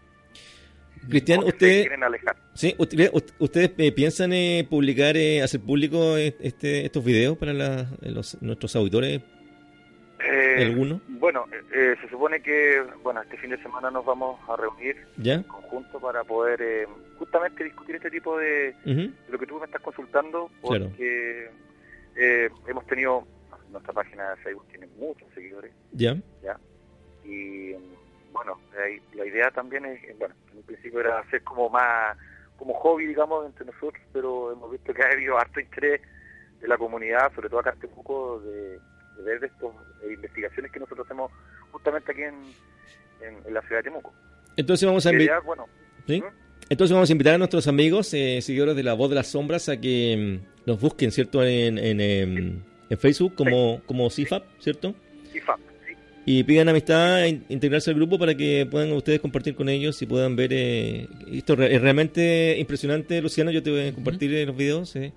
[1.08, 2.36] Cristian, Porque se usted, quieren alejar.
[2.54, 7.52] sí, usted- ust- ¿ustedes eh, piensan eh, publicar, eh, hacer público este, estos videos para
[7.54, 9.20] la- los- nuestros auditores?
[10.22, 11.00] Eh, ¿Alguno?
[11.08, 15.34] Bueno, eh, se supone que, bueno, este fin de semana nos vamos a reunir ¿Ya?
[15.34, 16.86] en conjunto para poder eh,
[17.18, 18.74] justamente discutir este tipo de,
[19.28, 20.86] lo que tú me estás consultando, Claro.
[20.86, 21.50] porque
[22.16, 23.26] eh, hemos tenido,
[23.70, 26.16] nuestra página de Facebook tiene muchos seguidores, ¿Ya?
[26.42, 26.58] ¿ya?
[27.24, 27.72] Y
[28.32, 28.58] bueno,
[29.14, 32.16] la idea también es, eh, bueno, en un principio era hacer como más,
[32.56, 36.00] como hobby, digamos, entre nosotros, pero hemos visto que ha habido harto interés
[36.60, 38.78] de la comunidad, sobre todo acá en Temuco, de
[39.24, 39.70] ver de estas
[40.10, 41.30] investigaciones que nosotros hacemos
[41.72, 42.34] justamente aquí en,
[43.26, 44.12] en, en la ciudad de Temuco.
[44.56, 45.66] Entonces vamos a La invi- idea, bueno,
[46.06, 46.20] ¿sí?
[46.20, 46.24] ¿Mm?
[46.68, 49.68] Entonces vamos a invitar a nuestros amigos, eh, seguidores de La Voz de las Sombras,
[49.68, 51.44] a que mm, nos busquen, ¿cierto?
[51.44, 54.94] En, en, em, en Facebook como, como CIFAP, ¿cierto?
[55.34, 55.94] IFAP, sí.
[56.26, 60.06] Y pidan amistad, in- integrarse al grupo para que puedan ustedes compartir con ellos y
[60.06, 60.50] puedan ver.
[60.52, 63.50] eh, esto re- es realmente impresionante, Luciano.
[63.50, 64.94] Yo te voy a compartir eh, los videos.
[64.96, 65.12] eh,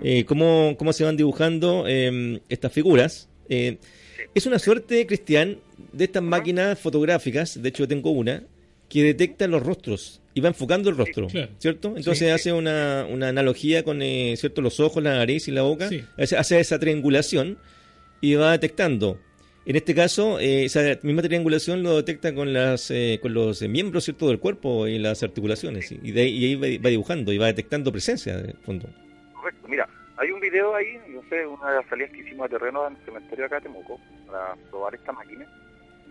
[0.00, 3.28] eh, cómo, cómo se van dibujando eh, estas figuras.
[3.48, 3.78] Eh,
[4.34, 5.58] es una suerte, Cristian,
[5.92, 7.60] de estas máquinas fotográficas.
[7.60, 8.44] De hecho, yo tengo una
[8.88, 11.50] que detecta los rostros y va enfocando el rostro, Claro.
[11.58, 11.94] ¿cierto?
[11.96, 15.90] Entonces hace una, una analogía con eh, cierto los ojos, la nariz y la boca.
[16.16, 17.58] Hace, esa triangulación
[18.20, 19.18] y va detectando.
[19.64, 24.04] En este caso, eh, esa misma triangulación lo detecta con las eh, con los miembros
[24.04, 27.38] cierto del cuerpo y las articulaciones y, de ahí, y ahí va, va dibujando y
[27.38, 28.88] va detectando presencia de fondo.
[29.42, 29.66] Correcto.
[29.66, 29.88] Mira,
[30.18, 32.94] hay un video ahí, no sé, una de las salidas que hicimos de terreno en
[32.94, 35.44] el cementerio acá de Temuco para probar esta máquina.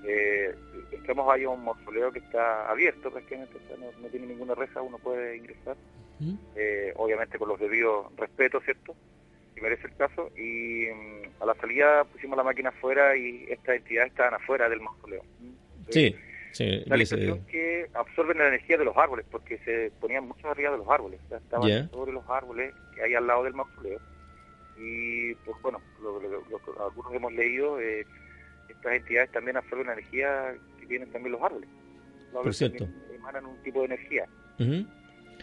[0.03, 0.53] Eh,
[0.91, 4.53] entramos ahí a un mausoleo que está abierto prácticamente, o sea, no, no tiene ninguna
[4.53, 5.77] reja, uno puede ingresar,
[6.19, 6.33] ¿Mm?
[6.55, 8.95] eh, obviamente con los debidos respetos, ¿cierto?
[9.55, 10.29] Si merece el caso.
[10.35, 14.81] Y mm, a la salida pusimos la máquina afuera y estas entidades estaban afuera del
[14.81, 15.23] mausoleo.
[15.89, 16.13] Sí,
[16.51, 16.83] sí.
[16.85, 20.71] La ese- impresión que absorben la energía de los árboles, porque se ponían mucho arriba
[20.71, 23.99] de los árboles, o sea, estaban sobre los árboles que hay al lado del mausoleo.
[24.77, 28.05] Y pues bueno, lo, lo- lo- algunos hemos leído, eh,
[28.69, 31.69] estas entidades también absorben la energía que tienen también los árboles.
[32.31, 32.85] Los árboles cierto.
[32.85, 34.25] también emanan un tipo de energía.
[34.59, 34.85] Ujú.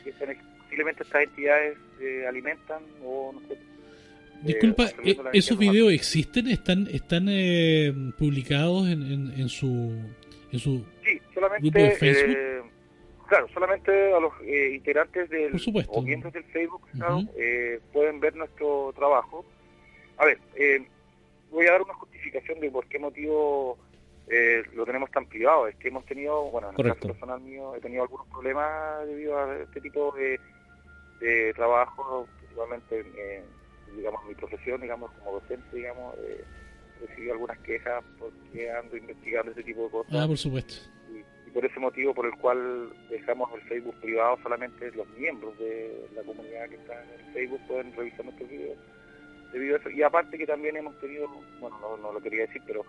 [0.04, 3.58] Y esa ener- posiblemente estas entidades eh, alimentan o no sé.
[4.42, 6.46] Disculpa, eh, la energía ¿esos videos existen?
[6.48, 9.92] ¿Están están eh, publicados en, en, en su
[10.52, 10.84] en su Sí,
[11.38, 12.62] solamente, eh,
[13.28, 16.82] claro, solamente a los eh, integrantes del o miembros del Facebook
[17.36, 19.44] eh, pueden ver nuestro trabajo.
[20.16, 20.86] A ver, eh,
[21.50, 23.78] voy a dar una justificación de por qué motivo
[24.28, 25.68] eh, lo tenemos tan privado.
[25.68, 29.38] Es que hemos tenido, bueno, en el caso personal mío, he tenido algunos problemas debido
[29.38, 30.40] a este tipo de,
[31.20, 36.44] de trabajo, principalmente en, digamos, mi profesión, digamos, como docente, digamos, eh,
[37.00, 40.74] recibí algunas quejas porque ando investigando ese tipo de cosas Ah, por supuesto.
[41.58, 46.22] Por ese motivo por el cual dejamos el Facebook privado solamente los miembros de la
[46.22, 48.78] comunidad que está en el Facebook pueden revisar nuestros videos.
[49.52, 51.28] Debido a eso y aparte que también hemos tenido
[51.58, 52.84] bueno no, no lo quería decir pero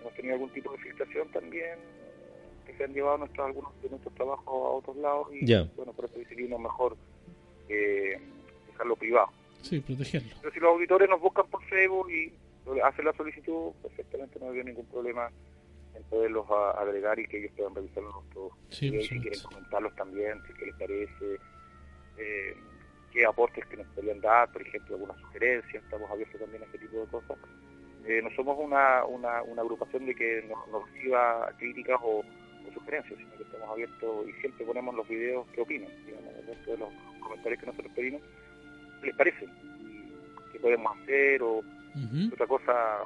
[0.00, 1.78] hemos tenido algún tipo de filtración también
[2.66, 5.44] que se han llevado nuestros algunos de nuestros trabajos a otros lados y
[5.76, 6.96] bueno por eso decidimos mejor
[7.68, 8.18] eh,
[8.68, 9.28] dejarlo privado.
[9.60, 10.34] Sí, protegerlo.
[10.40, 12.32] pero si los auditores nos buscan por Facebook y
[12.82, 15.30] hacen la solicitud, perfectamente no había ningún problema
[15.98, 19.94] en poderlos a- agregar y que ellos puedan revisar nuestros Sí, y si quieren comentarlos
[19.96, 21.38] también, si qué les parece,
[22.16, 22.56] eh,
[23.12, 26.78] qué aportes que nos podrían dar, por ejemplo, algunas sugerencias, estamos abiertos también a ese
[26.78, 27.36] tipo de cosas.
[28.06, 32.72] Eh, no somos una, una, una agrupación de que nos, nos reciba críticas o, o
[32.72, 36.78] sugerencias, sino que estamos abiertos y siempre ponemos los videos que opinan, digamos, dentro de
[36.78, 36.88] los
[37.20, 38.22] comentarios que nosotros pedimos,
[39.00, 39.46] qué les parece,
[40.52, 41.62] qué podemos hacer o
[42.32, 42.98] otra cosa,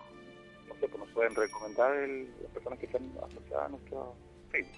[0.89, 4.15] pues nos pueden recomendar el- las personas que están asociadas a nuestro
[4.51, 4.77] Facebook.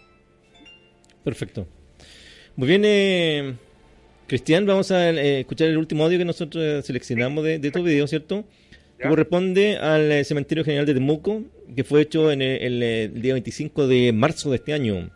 [1.23, 1.67] Perfecto.
[2.57, 3.55] Muy bien, eh,
[4.27, 8.07] Cristian, vamos a eh, escuchar el último audio que nosotros seleccionamos de, de tu video,
[8.07, 8.45] ¿cierto?
[8.99, 11.43] Que corresponde al eh, Cementerio General de Temuco,
[11.75, 15.11] que fue hecho en el, el, eh, el día 25 de marzo de este año.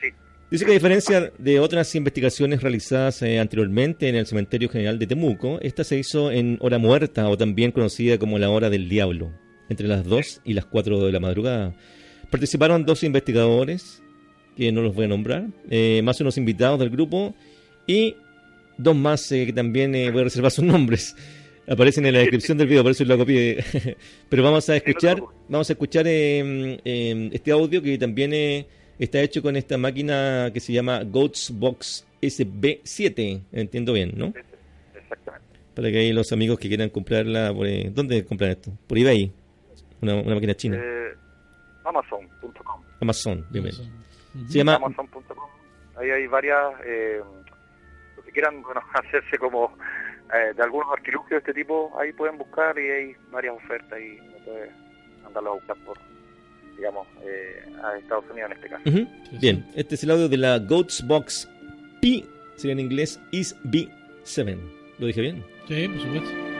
[0.00, 0.08] Sí.
[0.50, 5.06] Dice que a diferencia de otras investigaciones realizadas eh, anteriormente en el Cementerio General de
[5.06, 9.30] Temuco, esta se hizo en hora muerta o también conocida como la hora del diablo,
[9.68, 11.74] entre las 2 y las 4 de la madrugada.
[12.30, 14.02] Participaron dos investigadores,
[14.56, 17.34] que no los voy a nombrar, eh, más unos invitados del grupo
[17.86, 18.16] y
[18.78, 21.14] dos más eh, que también eh, voy a reservar sus nombres.
[21.66, 23.64] Aparecen en la descripción del video, por eso lo copié.
[24.28, 28.66] Pero vamos a escuchar, vamos a escuchar eh, eh, este audio que también eh,
[28.98, 33.40] está hecho con esta máquina que se llama Goats Box SB7.
[33.52, 34.34] Entiendo bien, ¿no?
[34.94, 35.58] Exactamente.
[35.74, 38.70] Para que los amigos que quieran comprarla, por, eh, ¿dónde compran esto?
[38.86, 39.32] Por eBay.
[40.04, 40.76] Una, una máquina china.
[40.78, 41.14] Eh,
[41.84, 42.82] Amazon.com.
[43.00, 43.74] Amazon, bien, bien.
[44.34, 44.48] Ujú.
[44.48, 45.48] Se llama Amazon.com.
[45.96, 47.20] Ahí hay varias, eh,
[48.16, 49.76] los que quieran bueno, hacerse como
[50.34, 54.18] eh, de algunos artilugios de este tipo, ahí pueden buscar y hay varias ofertas y
[54.20, 54.70] uno puede
[55.22, 55.98] mandarlo a buscar por,
[56.76, 59.08] digamos, eh, a Estados Unidos en este caso.
[59.40, 61.48] Bien, este es el audio de la Goats Box
[62.02, 62.24] P,
[62.56, 64.58] sería en inglés Is B7.
[64.98, 65.44] ¿Lo dije bien?
[65.66, 66.53] Sí, por supuesto.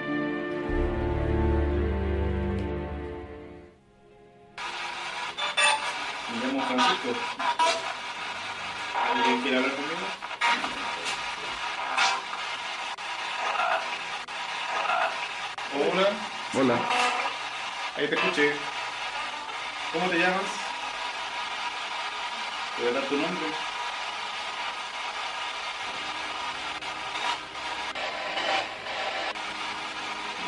[9.15, 10.07] ¿Alguien quiere hablar conmigo?
[15.93, 16.09] Hola.
[16.55, 16.79] Hola.
[17.97, 18.57] Ahí te escuché.
[19.93, 20.45] ¿Cómo te llamas?
[22.77, 23.47] Te voy a dar tu nombre.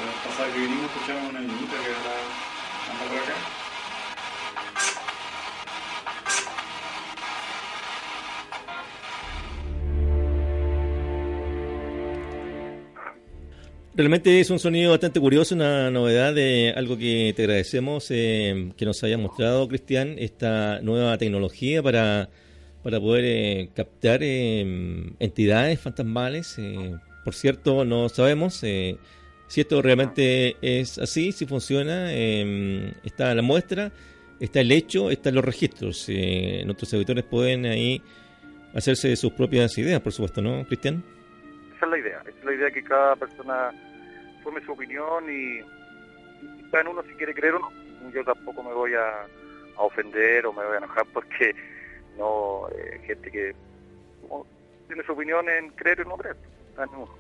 [0.07, 1.99] La pasada que vinimos escuchamos una niñita que era
[2.93, 3.66] anda por acá.
[13.97, 18.85] Realmente es un sonido bastante curioso, una novedad de algo que te agradecemos eh, que
[18.85, 22.29] nos hayas mostrado, Cristian, esta nueva tecnología para,
[22.83, 26.57] para poder eh, captar eh, entidades fantasmales.
[26.59, 26.95] eh,
[27.25, 28.99] por cierto, no sabemos eh,
[29.49, 32.13] si esto realmente es así, si funciona.
[32.13, 33.93] eh, está la muestra,
[34.41, 36.07] está el hecho, están los registros.
[36.67, 38.03] nuestros auditores pueden ahí
[38.75, 41.03] hacerse sus propias ideas, por supuesto, ¿no, Cristian?
[41.87, 43.71] Esa es la idea, esa es la idea que cada persona
[44.43, 47.71] forme su opinión y, y está en uno si quiere creer o no.
[48.11, 49.23] Yo tampoco me voy a,
[49.77, 51.55] a ofender o me voy a enojar porque
[52.19, 53.55] no, eh, gente que
[54.23, 54.47] como,
[54.89, 56.37] tiene su opinión en creer o no creer,
[56.71, 57.15] está en uno.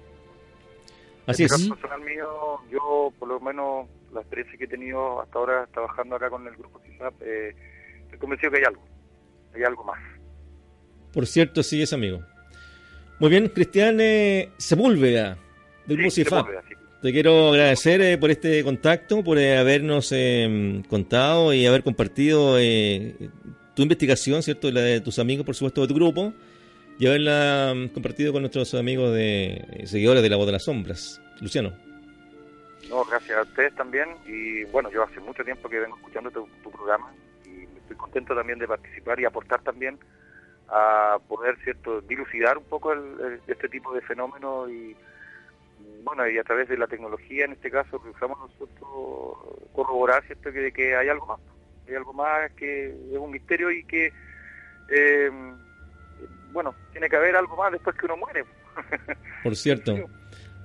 [1.27, 1.63] Así en el es.
[1.63, 6.17] caso personal mío, yo por lo menos la experiencia que he tenido hasta ahora trabajando
[6.17, 7.55] acá con el grupo CISAP, eh,
[8.03, 8.83] estoy convencido que hay algo,
[9.55, 10.01] hay algo más.
[11.13, 12.21] Por cierto, sí es amigo.
[13.19, 15.39] Muy bien, Cristian eh, Sepúlveda,
[15.87, 16.49] del Grupo Sí, CIFAP.
[17.01, 22.59] Te quiero agradecer eh, por este contacto, por eh, habernos eh, contado y haber compartido
[22.59, 23.15] eh,
[23.75, 24.69] tu investigación, ¿cierto?
[24.69, 26.33] Y la de tus amigos, por supuesto, de tu grupo,
[26.99, 30.65] y haberla mm, compartido con nuestros amigos de eh, seguidores de La Voz de las
[30.65, 31.21] Sombras.
[31.41, 31.73] Luciano.
[32.89, 34.09] No, gracias a ustedes también.
[34.27, 37.13] Y bueno, yo hace mucho tiempo que vengo escuchando tu, tu programa
[37.45, 39.99] y estoy contento también de participar y aportar también
[40.69, 44.97] a poder, ¿cierto?, dilucidar un poco el, el- este tipo de fenómenos y,
[46.03, 50.53] bueno, y a través de la tecnología, en este caso, que usamos nosotros, corroborar, ¿cierto?,
[50.53, 51.41] que, que hay algo más.
[51.89, 54.13] Hay algo más que es un misterio y que,
[54.91, 55.31] eh,
[56.53, 58.45] bueno, tiene que haber algo más después que uno muere.
[59.45, 59.95] Por cierto.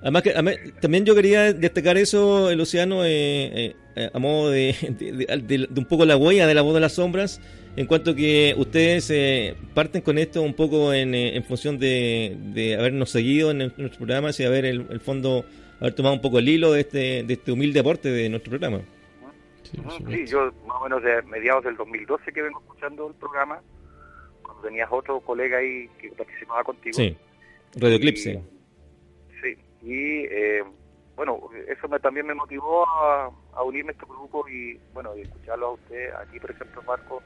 [0.00, 4.74] Además, que, además, también yo quería destacar eso, eh, Luciano, eh, eh, a modo de-
[4.98, 7.40] de- de- de un poco la huella de la voz de las sombras,
[7.76, 12.36] en cuanto que ustedes eh, parten con esto un poco en, eh, en función de,
[12.52, 15.44] de habernos seguido en, el- nuestros programas y haber el, el fondo,
[15.80, 18.80] haber tomado un poco el hilo de este, de este humilde aporte de nuestro programa.
[20.10, 23.60] Sí, yo más o menos de mediados del 2012 que vengo escuchando el programa,
[24.42, 26.94] cuando tenías otro colega ahí que participaba contigo.
[26.94, 27.16] Sí,
[27.76, 28.32] Radio Eclipse.
[28.32, 30.62] Y- sí, y eh,
[31.16, 35.22] bueno, eso me, también me motivó a, a unirme a este grupo y bueno, y
[35.22, 37.22] escucharlo a usted, aquí por ejemplo Marco,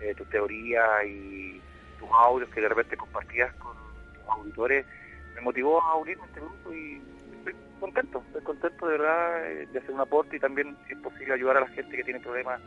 [0.00, 1.60] eh, tus teorías y
[1.98, 3.74] tus audios que de repente compartías con
[4.14, 4.86] tus auditores,
[5.34, 7.00] me motivó a unirme a este grupo y
[7.38, 10.98] estoy contento, estoy contento de verdad eh, de hacer un aporte y también si es
[11.00, 12.60] posible ayudar a la gente que tiene problemas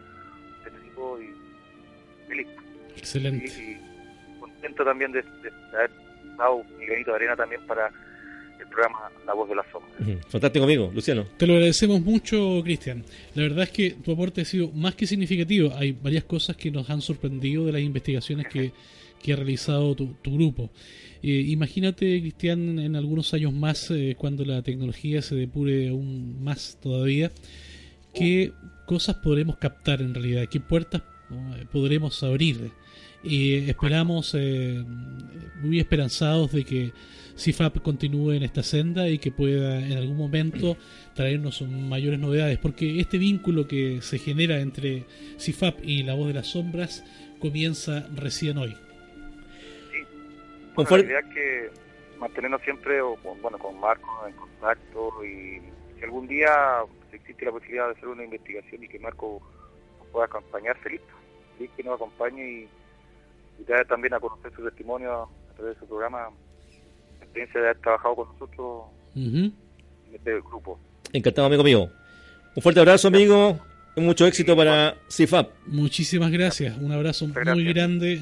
[0.64, 1.34] de este tipo y
[2.28, 2.48] feliz
[2.96, 3.46] Excelente.
[3.46, 5.92] y, y contento también de, de haber
[6.38, 7.92] dado mi granito de arena también para
[8.60, 9.92] el programa La Voz de la Sombra.
[10.28, 11.26] Fantástico amigo, Luciano.
[11.38, 13.04] Te lo agradecemos mucho, Cristian.
[13.36, 15.74] La verdad es que tu aporte ha sido más que significativo.
[15.76, 18.72] Hay varias cosas que nos han sorprendido de las investigaciones que,
[19.22, 20.70] que ha realizado tu, tu grupo.
[21.24, 26.78] Eh, imagínate, Cristian, en algunos años más, eh, cuando la tecnología se depure aún más
[26.82, 27.32] todavía,
[28.14, 28.52] qué
[28.86, 31.02] cosas podremos captar en realidad, qué puertas
[31.32, 32.72] eh, podremos abrir.
[33.24, 34.84] Y esperamos, eh,
[35.62, 36.92] muy esperanzados de que
[37.38, 40.78] CIFAP continúe en esta senda y que pueda en algún momento
[41.16, 45.06] traernos mayores novedades, porque este vínculo que se genera entre
[45.40, 47.04] CIFAP y la voz de las sombras
[47.40, 48.76] comienza recién hoy.
[50.76, 51.70] Bueno, fuer- la idea es que
[52.20, 55.60] mantenernos siempre o con, bueno, con Marco en contacto y
[55.98, 56.52] si algún día
[57.12, 59.42] existe la posibilidad de hacer una investigación y que Marco
[60.00, 61.02] nos pueda acompañar, feliz,
[61.58, 62.68] feliz que nos acompañe y,
[63.60, 66.30] y dar también a conocer su testimonio a través de su programa,
[67.20, 68.84] la experiencia de haber trabajado con nosotros
[69.16, 69.38] Ujú.
[69.38, 69.54] en
[70.16, 70.80] este grupo.
[71.12, 71.90] Encantado amigo mío.
[72.56, 73.60] Un fuerte abrazo amigo
[73.96, 75.52] mucho éxito para CIFAP.
[75.68, 78.20] Muchísimas gracias, un abrazo muy grande,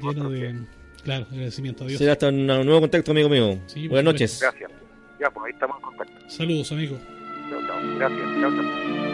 [0.00, 0.54] lleno de
[1.02, 1.84] claro, agradecimiento.
[1.84, 1.98] Adiós.
[1.98, 3.58] Será hasta un nuevo contacto amigo mío.
[3.66, 4.40] Sí, Buenas noches.
[4.40, 4.70] Gracias.
[5.18, 6.30] Ya, pues ahí estamos en contacto.
[6.30, 6.96] Saludos, amigo.
[7.50, 7.76] Chao, chao.
[7.98, 8.40] Gracias.
[8.40, 9.07] Chao, chao.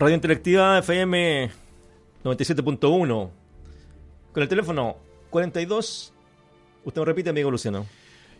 [0.00, 1.50] Radio Interactiva FM
[2.24, 3.30] 97.1.
[4.32, 4.96] Con el teléfono
[5.28, 6.14] 42.
[6.86, 7.84] Usted me repite, amigo Luciano.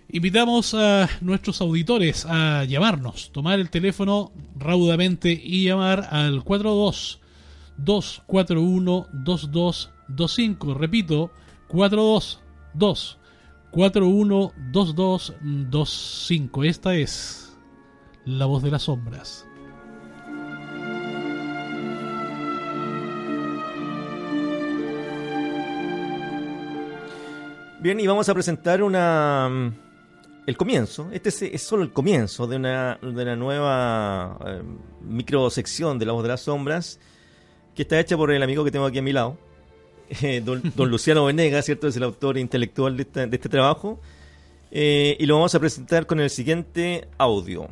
[0.08, 7.20] Invitamos a nuestros auditores a llamarnos, tomar el teléfono raudamente y llamar al 42
[7.76, 10.72] 241 2225.
[10.72, 11.30] Repito,
[11.68, 13.18] 422
[13.70, 16.64] 41 2225.
[16.64, 17.54] Esta es
[18.24, 19.46] la voz de las sombras.
[27.80, 29.72] Bien, y vamos a presentar una mm,
[30.46, 31.08] el comienzo.
[31.12, 34.62] Este es, es solo el comienzo de una, de una nueva eh,
[35.02, 36.98] microsección de La Voz de las Sombras
[37.74, 39.38] que está hecha por el amigo que tengo aquí a mi lado,
[40.22, 41.88] eh, don, don Luciano Venegas, ¿cierto?
[41.88, 44.00] Es el autor intelectual de, esta- de este trabajo.
[44.72, 47.68] Eh, y lo vamos a presentar con el siguiente audio.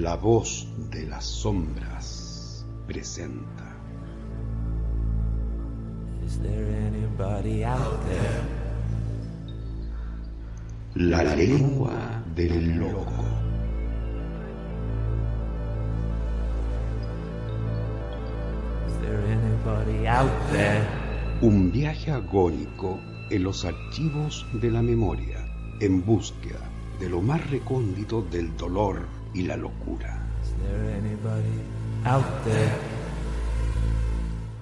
[0.00, 3.76] La voz de las sombras presenta.
[10.96, 13.24] La lengua del loco.
[21.40, 22.98] Un viaje agónico
[23.30, 25.38] en los archivos de la memoria,
[25.80, 26.68] en búsqueda
[26.98, 30.20] de lo más recóndito del dolor y la locura.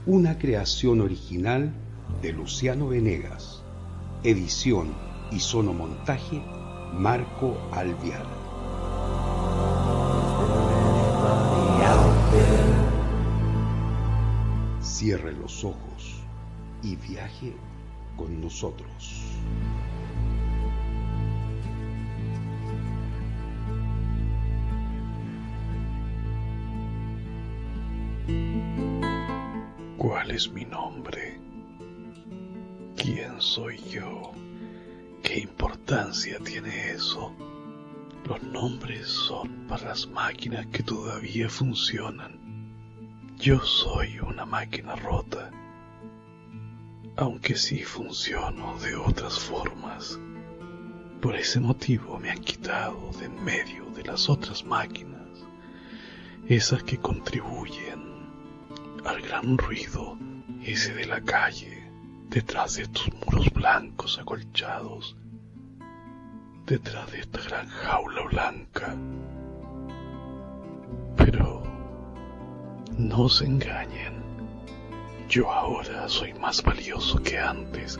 [0.06, 1.72] Una creación original
[2.20, 3.62] de Luciano Venegas.
[4.24, 4.94] Edición
[5.30, 6.42] y sonomontaje
[6.94, 8.26] Marco Alviar.
[14.80, 16.22] Cierre los ojos
[16.82, 17.52] y viaje
[18.16, 19.21] con nosotros.
[30.22, 31.40] ¿Cuál es mi nombre?
[32.96, 34.30] ¿Quién soy yo?
[35.20, 37.34] ¿Qué importancia tiene eso?
[38.28, 42.38] Los nombres son para las máquinas que todavía funcionan.
[43.36, 45.50] Yo soy una máquina rota,
[47.16, 50.20] aunque sí funciono de otras formas.
[51.20, 55.26] Por ese motivo me han quitado de en medio de las otras máquinas,
[56.46, 58.01] esas que contribuyen
[59.04, 60.16] al gran ruido
[60.64, 61.90] ese de la calle,
[62.28, 65.16] detrás de estos muros blancos acolchados,
[66.66, 68.96] detrás de esta gran jaula blanca.
[71.16, 71.62] Pero
[72.96, 74.22] no se engañen,
[75.28, 77.98] yo ahora soy más valioso que antes,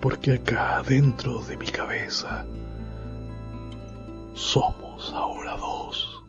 [0.00, 2.46] porque acá dentro de mi cabeza
[4.34, 6.22] somos ahora dos.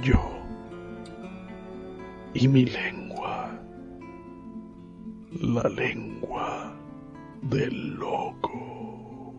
[0.00, 0.41] Yo
[2.34, 3.50] y mi lengua,
[5.40, 6.74] la lengua
[7.42, 9.34] del loco.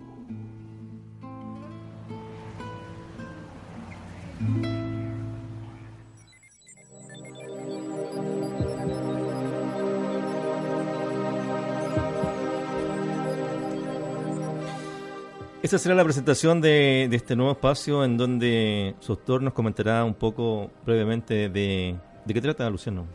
[15.63, 20.03] Esa será la presentación de, de este nuevo espacio en donde su autor nos comentará
[20.03, 23.07] un poco brevemente de, de qué trata, Luciano.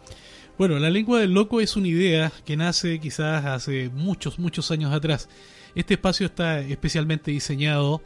[0.59, 4.93] Bueno, la lengua del loco es una idea que nace quizás hace muchos, muchos años
[4.93, 5.29] atrás.
[5.75, 8.03] Este espacio está especialmente diseñado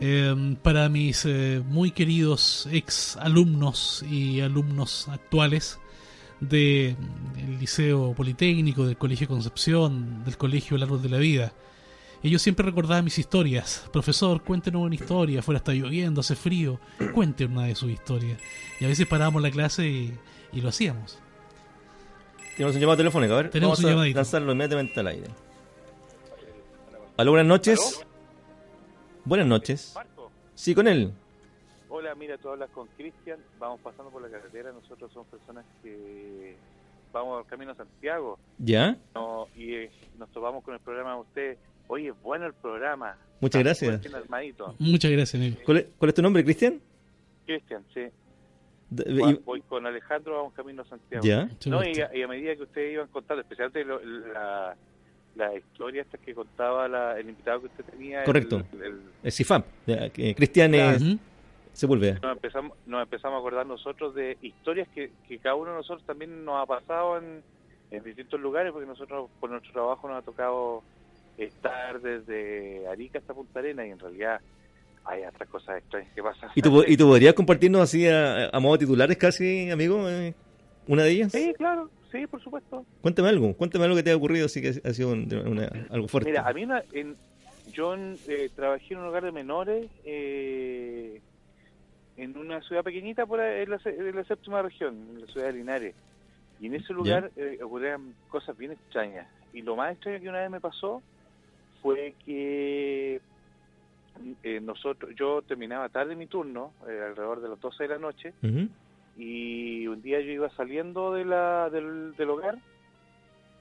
[0.00, 5.78] eh, para mis eh, muy queridos ex alumnos y alumnos actuales
[6.40, 6.96] del
[7.58, 11.52] Liceo Politécnico, del Colegio Concepción, del Colegio El Árbol de la Vida.
[12.22, 13.88] Ellos siempre recordaban mis historias.
[13.92, 15.40] Profesor, cuéntenos una historia.
[15.40, 16.78] Afuera está lloviendo, hace frío.
[17.14, 18.38] Cuente una de sus historias.
[18.78, 20.18] Y a veces parábamos la clase y,
[20.52, 21.18] y lo hacíamos.
[22.56, 23.50] Tenemos un llamado telefónico, a ver.
[23.50, 24.16] Tenemos vamos un a llamadito.
[24.16, 25.28] lanzarlo inmediatamente al aire.
[27.16, 28.04] Aló, buenas noches.
[29.24, 29.92] Buenas noches.
[29.94, 31.12] Marco, Sí, con él.
[31.88, 36.56] hola, mira, tú hablas con Cristian, vamos pasando por la carretera, nosotros somos personas que
[37.12, 38.96] vamos camino a Santiago ¿Ya?
[39.14, 41.58] no, y eh, nos topamos con el programa de usted.
[41.92, 43.16] Oye, es bueno el programa.
[43.40, 44.00] Muchas gracias.
[44.78, 45.56] Muchas gracias, amigo.
[45.64, 46.80] ¿Cuál es, cuál es tu nombre, Cristian?
[47.46, 48.02] Cristian, sí.
[48.90, 51.24] Voy, y- voy con Alejandro, vamos camino a Santiago.
[51.24, 51.48] ¿Ya?
[51.66, 54.76] No, y a, y a medida que ustedes iban contando, especialmente lo- la,
[55.34, 58.20] la historia esta que contaba la- el invitado que usted tenía.
[58.20, 58.62] el- Correcto.
[58.80, 59.64] el- Es CIFAP.
[59.86, 61.18] ya, que Cristian es Ujú.
[61.72, 62.18] Sepúlveda.
[62.22, 66.04] nos empezamos, nos empezamos a acordar nosotros de historias que, que cada uno de nosotros
[66.06, 67.42] también nos ha pasado en,
[67.90, 70.82] en distintos lugares, porque nosotros por nuestro trabajo nos ha tocado
[71.44, 74.40] estar desde Arica hasta Punta Arenas y en realidad
[75.04, 76.50] hay otras cosas extrañas que pasan.
[76.54, 80.08] ¿Y tú, ¿Y tú podrías compartirnos así a, a modo titulares casi, amigo?
[80.08, 80.34] eh,
[80.86, 81.32] ¿Una de ellas?
[81.32, 82.84] Sí, claro, sí, por supuesto.
[83.00, 86.08] Cuéntame algo, cuéntame algo que te haya ocurrido así que ha sido un- una- algo
[86.08, 86.30] fuerte.
[86.30, 87.16] Mira, a mí una- en,
[87.72, 91.20] yo eh, trabajé en un lugar de menores eh,
[92.16, 95.46] en una ciudad pequeñita por ahí, en la, en la séptima región, en la ciudad
[95.46, 95.94] de Linares.
[96.60, 99.26] Y en ese lugar eh, ocurrían cosas bien extrañas.
[99.54, 101.02] Y lo más extraño que una vez me pasó
[101.82, 103.20] fue que
[104.42, 108.34] eh, nosotros, yo terminaba tarde mi turno, eh, alrededor de las 12 de la noche,
[109.16, 112.58] y un día yo iba saliendo de la, del, del hogar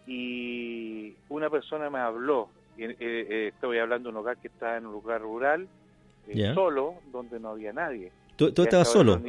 [0.08, 2.50] y una persona me habló.
[2.78, 5.68] Y, eh, eh, estoy hablando de un hogar que está en un lugar rural,
[6.54, 8.12] solo, donde no había nadie.
[8.36, 9.20] ¿Tú, estabas hora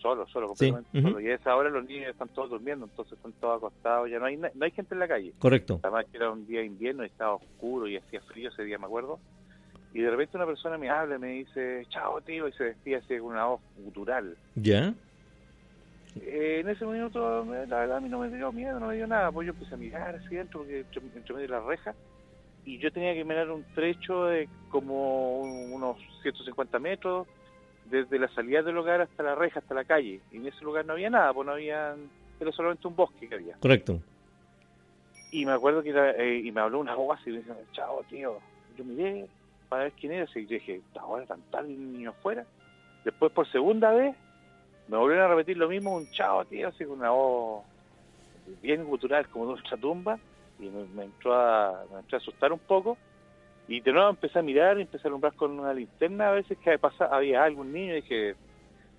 [0.00, 0.26] solo?
[0.28, 1.20] Solo, Sí, completamente solo.
[1.20, 4.26] Y a esa hora los niños están todos durmiendo, entonces están todos acostados, ya no
[4.26, 5.32] hay, no hay gente en la calle.
[5.38, 5.80] Correcto.
[5.82, 8.78] Además que era un día de invierno y estaba oscuro y hacía frío ese día,
[8.78, 9.18] me acuerdo.
[9.92, 12.96] Y de repente una persona me habla y me dice, chao tío, y se despide
[12.96, 14.36] así con una voz gutural.
[14.54, 14.94] ¿Ya?
[16.20, 19.06] Eh, en ese minuto, la verdad, a mí no me dio miedo, no me dio
[19.06, 19.30] nada.
[19.30, 21.94] Pues yo empecé a mirar así dentro, porque entre, entre medio de la reja,
[22.64, 27.26] y yo tenía que mirar un trecho de como un- unos 150 metros,
[27.90, 30.20] desde la salida del hogar hasta la reja, hasta la calle.
[30.30, 31.94] Y en ese lugar no había nada, pues no había,
[32.38, 33.56] era solamente un bosque que había.
[33.56, 34.00] Correcto.
[35.32, 38.02] Y me acuerdo que era, eh, y me habló una voz y me dice, chao
[38.08, 38.38] tío.
[38.76, 39.26] Yo miré
[39.68, 42.44] para ver quién era, y dije, ahora tan tarde el niño afuera.
[43.04, 44.16] Después por segunda vez
[44.88, 47.64] me volvieron a repetir lo mismo, un chao tío, así con una voz
[48.62, 50.18] bien gutural como de otra tumba,
[50.58, 52.96] y me, me entró a, me entró a asustar un poco.
[53.70, 56.76] Y de nuevo empecé a mirar, empecé a alumbrar con una linterna a veces que
[56.76, 58.34] pasa, había algún niño, y dije,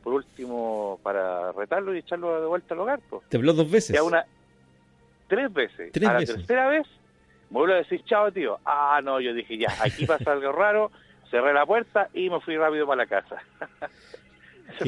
[0.01, 3.27] por último, para retarlo y echarlo de vuelta al hogar, pues.
[3.27, 3.93] ¿Te habló dos veces?
[3.93, 4.25] Ya una
[5.27, 5.91] tres veces.
[5.91, 6.35] Tres a la veces.
[6.37, 6.87] tercera vez
[7.49, 8.59] me vuelvo a decir chao tío.
[8.65, 10.89] Ah, no, yo dije ya, aquí pasa algo raro,
[11.29, 13.43] cerré la puerta y me fui rápido para la casa.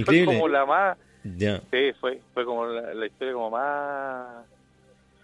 [0.06, 4.46] Fue como la más, sí, fue, fue como la, la historia como más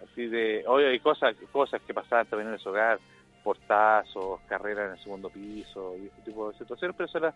[0.04, 2.98] así de, oye, hay cosas, cosas que pasaban también en ese hogar,
[3.42, 7.34] portazos, carreras en el segundo piso y ese tipo de situaciones, pero eso era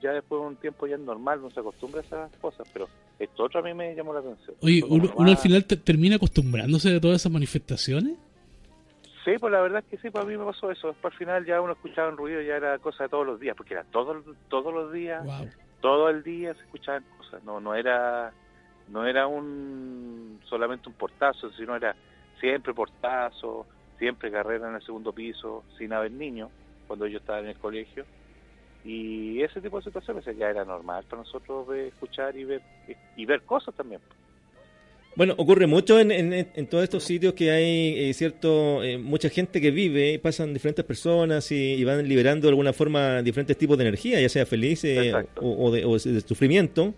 [0.00, 2.88] ya después de un tiempo ya es normal, no se acostumbra a esas cosas, pero
[3.18, 4.56] esto otro a mí me llamó la atención.
[4.62, 8.14] Oye, uno, al final te- termina acostumbrándose a todas esas manifestaciones.
[9.24, 10.88] Sí, pues la verdad es que sí, pues a mí me pasó eso.
[10.88, 13.54] Después al final ya uno escuchaba un ruido, ya era cosa de todos los días,
[13.56, 15.48] porque era todo, todos los días, Wow.
[15.80, 17.44] todo el día se escuchaban cosas.
[17.44, 18.32] No, no era,
[18.88, 21.94] no era un solamente un portazo, sino era
[22.40, 23.66] siempre portazo,
[24.02, 26.50] siempre carrera en el segundo piso, sin haber niños,
[26.88, 28.04] cuando yo estaba en el colegio.
[28.84, 32.62] Y ese tipo de situaciones ya era normal para nosotros ver, escuchar y ver
[33.16, 34.00] y ver cosas también.
[35.14, 39.28] Bueno, ocurre mucho en, en, en todos estos sitios que hay eh, cierto eh, mucha
[39.28, 43.78] gente que vive, pasan diferentes personas y, y van liberando de alguna forma diferentes tipos
[43.78, 46.92] de energía, ya sea feliz eh, o, o de, o de sufrimiento.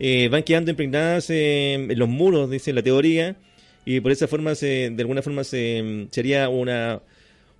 [0.00, 3.36] Eh, van quedando impregnadas eh, en los muros, dice la teoría,
[3.84, 7.00] y por esa forma, se, de alguna forma, se, sería una,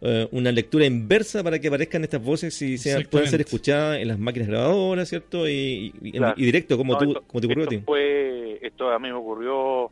[0.00, 4.08] eh, una lectura inversa para que aparezcan estas voces y sean, puedan ser escuchadas en
[4.08, 5.48] las máquinas grabadoras, ¿cierto?
[5.48, 6.34] Y, y- y- Claro.
[6.36, 7.82] y directo, como, No, tú, esto- como te ocurrió a esto ti.
[7.84, 9.90] Fue, esto a mí me ocurrió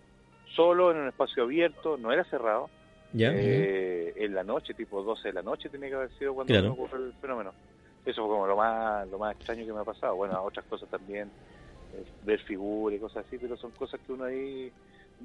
[0.54, 2.70] solo en un espacio abierto, no era cerrado.
[3.12, 3.32] ¿Ya?
[3.34, 6.68] Eh, en la noche, tipo 12 de la noche, tenía que haber sido cuando Claro.
[6.68, 7.52] me ocurrió el fenómeno.
[8.06, 10.14] Eso fue como lo más, lo más extraño que me ha pasado.
[10.14, 11.28] Bueno, otras cosas también,
[11.92, 14.70] eh, ver figuras y cosas así, pero son cosas que uno ahí,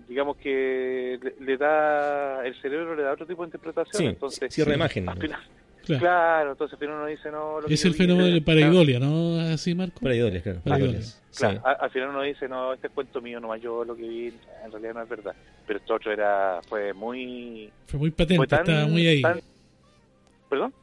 [0.08, 4.02] digamos que le, le da, el cerebro le da otro tipo de interpretación.
[4.02, 5.10] Sí, entonces, cierre de imagen.
[5.10, 5.40] al final-
[5.86, 6.02] Claro.
[6.02, 9.00] claro, entonces al final uno dice, no, lo que Es yo el fenómeno de paraidolia,
[9.00, 9.40] ¿no?
[9.40, 10.00] Así, Marco.
[10.02, 10.62] Pareidolias, claro.
[11.00, 11.14] Sí.
[11.38, 14.02] Claro, a- al final uno dice, no, este es cuento mío, nomás yo lo que
[14.02, 14.34] vi,
[14.64, 15.36] en realidad no es verdad.
[15.68, 17.70] Pero esto otro era, fue muy...
[17.86, 19.22] Fue muy patente, fue tan- estaba muy ahí.
[19.22, 19.42] tan-
[20.50, 20.74] ¿Perdón?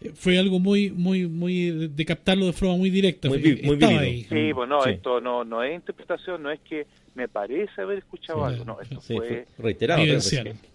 [0.00, 3.28] Eh, Fue algo muy, muy, muy de, captarlo de forma muy directa.
[3.28, 4.24] Muy muy ahí.
[4.24, 4.90] Sí, pues no, Sí.
[4.92, 6.86] esto no, no es interpretación, no es que
[7.18, 10.00] me parece haber escuchado Sí, algo, no, esto Sí, fue, reiterado.
[10.02, 10.30] tres veces.
[10.44, 10.68] Vivencial.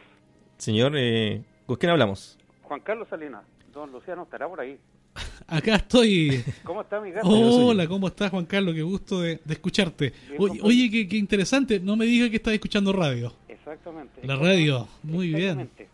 [0.57, 2.39] Señor, eh, ¿con quién hablamos?
[2.63, 3.43] Juan Carlos Salinas.
[3.73, 4.79] Don Luciano estará por ahí.
[5.47, 6.41] Acá estoy.
[6.63, 7.27] ¿Cómo está mi gato?
[7.27, 8.73] Hola, ¿cómo estás, Juan Carlos?
[8.73, 10.13] Qué gusto de, de escucharte.
[10.29, 11.81] Bien, Oye, oye, qué, qué interesante.
[11.81, 13.33] No me digas que estás escuchando radio.
[13.49, 14.25] Exactamente.
[14.25, 15.59] La radio, muy bien.
[15.59, 15.89] Exactamente.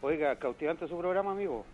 [0.00, 1.66] Oiga, cautivante su programa, amigo.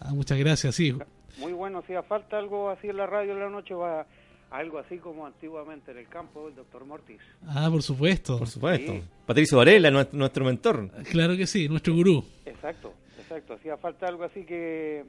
[0.00, 0.96] Ah, muchas gracias, sí.
[1.38, 4.06] Muy bueno, hacía falta algo así en la radio en la noche, va
[4.50, 7.20] algo así como antiguamente en el campo, el doctor Mortis.
[7.46, 8.38] Ah, por supuesto.
[8.38, 8.92] Por supuesto.
[8.92, 9.02] Sí.
[9.26, 10.90] Patricio Varela, nuestro, nuestro mentor.
[11.10, 12.24] Claro que sí, nuestro gurú.
[12.46, 13.54] Exacto, exacto.
[13.54, 15.04] Hacía falta algo así que,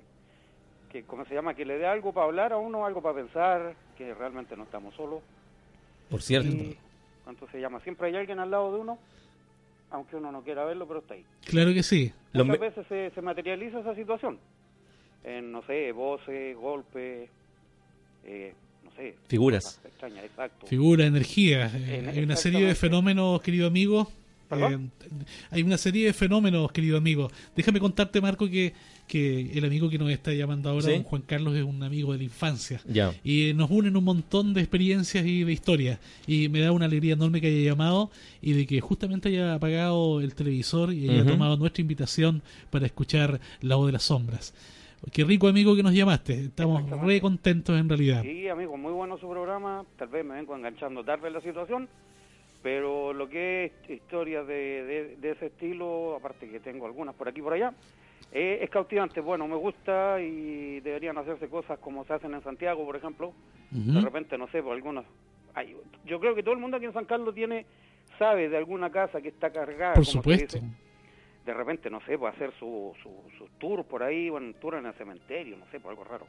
[0.92, 1.54] que, ¿cómo se llama?
[1.54, 4.94] Que le dé algo para hablar a uno, algo para pensar, que realmente no estamos
[4.96, 5.22] solos.
[6.10, 6.50] Por cierto.
[6.50, 6.78] Y,
[7.24, 7.80] ¿Cuánto se llama?
[7.82, 9.00] Siempre hay alguien al lado de uno,
[9.92, 11.26] aunque uno no quiera verlo, pero está ahí.
[11.46, 12.12] Claro que sí.
[12.34, 14.40] Muchas veces se, se materializa esa situación.
[15.24, 17.30] En, no sé, voces, golpes,
[18.26, 18.54] eh,
[18.86, 19.16] no sé.
[19.28, 19.80] Figuras.
[19.86, 20.66] extrañas, exacto.
[20.68, 21.72] Figura, energía.
[21.76, 24.12] eh, En- hay una serie de fenómenos, querido amigo.
[24.52, 24.80] Eh,
[25.52, 27.30] hay una serie de fenómenos, querido amigo.
[27.56, 28.74] Déjame contarte, Marco, que,
[29.08, 30.92] que el amigo que nos está llamando ahora, ¿Sí?
[30.94, 32.82] don Juan Carlos, es un amigo de la infancia.
[32.88, 33.14] Ya.
[33.24, 36.00] Y nos unen un montón de experiencias y de historias.
[36.26, 38.10] Y me da una alegría enorme que haya llamado
[38.42, 42.42] y de que justamente haya apagado el televisor y haya tomado nuestra invitación
[42.72, 44.56] para escuchar La Voz de las Sombras.
[45.12, 46.34] Qué rico amigo que nos llamaste.
[46.46, 48.22] Estamos re contentos en realidad.
[48.22, 49.86] Sí, amigo, muy bueno su programa.
[49.98, 51.88] Tal vez me vengo enganchando tarde en la situación,
[52.62, 57.28] pero lo que es historias de, de, de ese estilo, aparte que tengo algunas por
[57.30, 57.74] aquí y por allá,
[58.32, 59.22] eh, es cautivante.
[59.22, 63.34] Bueno, me gusta y deberían hacerse cosas como se hacen en Santiago, por ejemplo.
[63.72, 63.94] Ujú.
[63.94, 65.06] De repente, no sé, por algunas...
[65.56, 65.76] hay-
[66.06, 67.66] yo creo que todo el mundo aquí en San Carlos tiene
[68.18, 69.94] sabe de alguna casa que está cargada.
[69.94, 70.58] Por como se supuesto.
[70.60, 70.68] dice.
[71.50, 74.86] De repente, no sé, puede hacer su, su, su tour por ahí, bueno, tour en
[74.86, 76.28] el cementerio, no sé, por algo raro.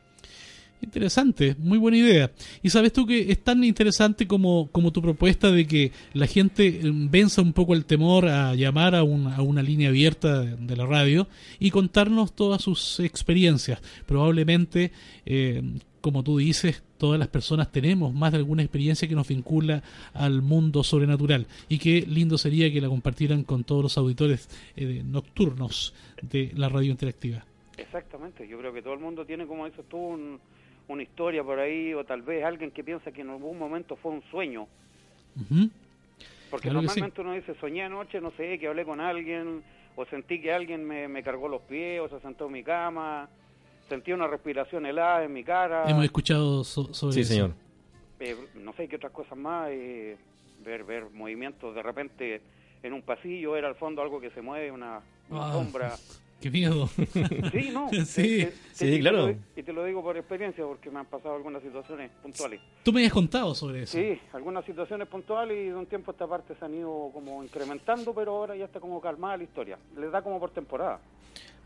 [0.83, 2.31] Interesante, muy buena idea.
[2.63, 6.67] Y sabes tú que es tan interesante como, como tu propuesta de que la gente
[6.69, 10.57] eh, venza un poco el temor a llamar a, un- a una línea abierta de,
[10.57, 13.83] de la radio y contarnos todas sus experiencias.
[14.07, 14.91] Probablemente,
[15.27, 15.61] eh,
[16.01, 19.83] como tú dices, todas las personas tenemos más de alguna experiencia que nos vincula
[20.15, 21.47] al mundo sobrenatural.
[21.69, 26.69] Y qué lindo sería que la compartieran con todos los auditores eh, nocturnos de la
[26.69, 27.45] radio interactiva.
[27.77, 30.41] Exactamente, yo creo que todo el mundo tiene, como dices tú, un-
[30.89, 34.11] una historia por ahí, o tal vez alguien que piensa que en algún momento fue
[34.13, 34.67] un sueño.
[35.37, 35.71] Ujú.
[36.51, 37.01] Porque Claro que sí.
[37.01, 39.63] normalmente uno dice, soñé anoche, no sé, que hablé con alguien,
[39.97, 43.29] o sentí que alguien me, me cargó los pies, o se sentó en mi cama,
[43.91, 45.85] sentí una respiración helada en mi cara.
[45.91, 47.33] Hemos escuchado so- sobre Sí, eso.
[47.35, 47.51] señor.
[48.21, 50.17] Eh, no sé qué otras cosas más, eh,
[50.65, 52.41] ver ver movimientos de repente
[52.83, 55.93] en un pasillo, ver al fondo algo que se mueve, una, una Ah, sombra.
[56.41, 56.87] Qué miedo.
[57.53, 57.89] Sí, no.
[58.07, 58.39] Sí.
[58.39, 59.35] te- te- Sí, te- claro.
[59.57, 62.61] y te lo digo por experiencia, porque me han pasado algunas situaciones puntuales.
[62.83, 63.99] Tú me habías contado sobre eso.
[63.99, 67.43] Sí, algunas situaciones puntuales y de un tiempo a esta parte se han ido como
[67.45, 69.79] incrementando, pero ahora ya está como calmada la historia.
[69.99, 71.01] Les da como por temporada.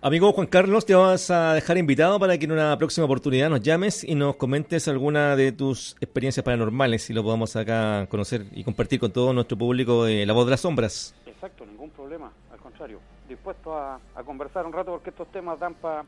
[0.07, 3.63] Amigo Juan Carlos, te vamos a dejar invitado para que en una próxima oportunidad nos
[3.63, 8.65] llames y nos comentes alguna de tus experiencias paranormales y lo podamos acá conocer y
[8.65, 11.15] compartir con todo nuestro público de La Voz de las Sombras.
[11.25, 13.01] Exacto, ningún problema, al contrario.
[13.27, 16.05] Dispuesto a, a conversar un rato porque estos temas dan pa-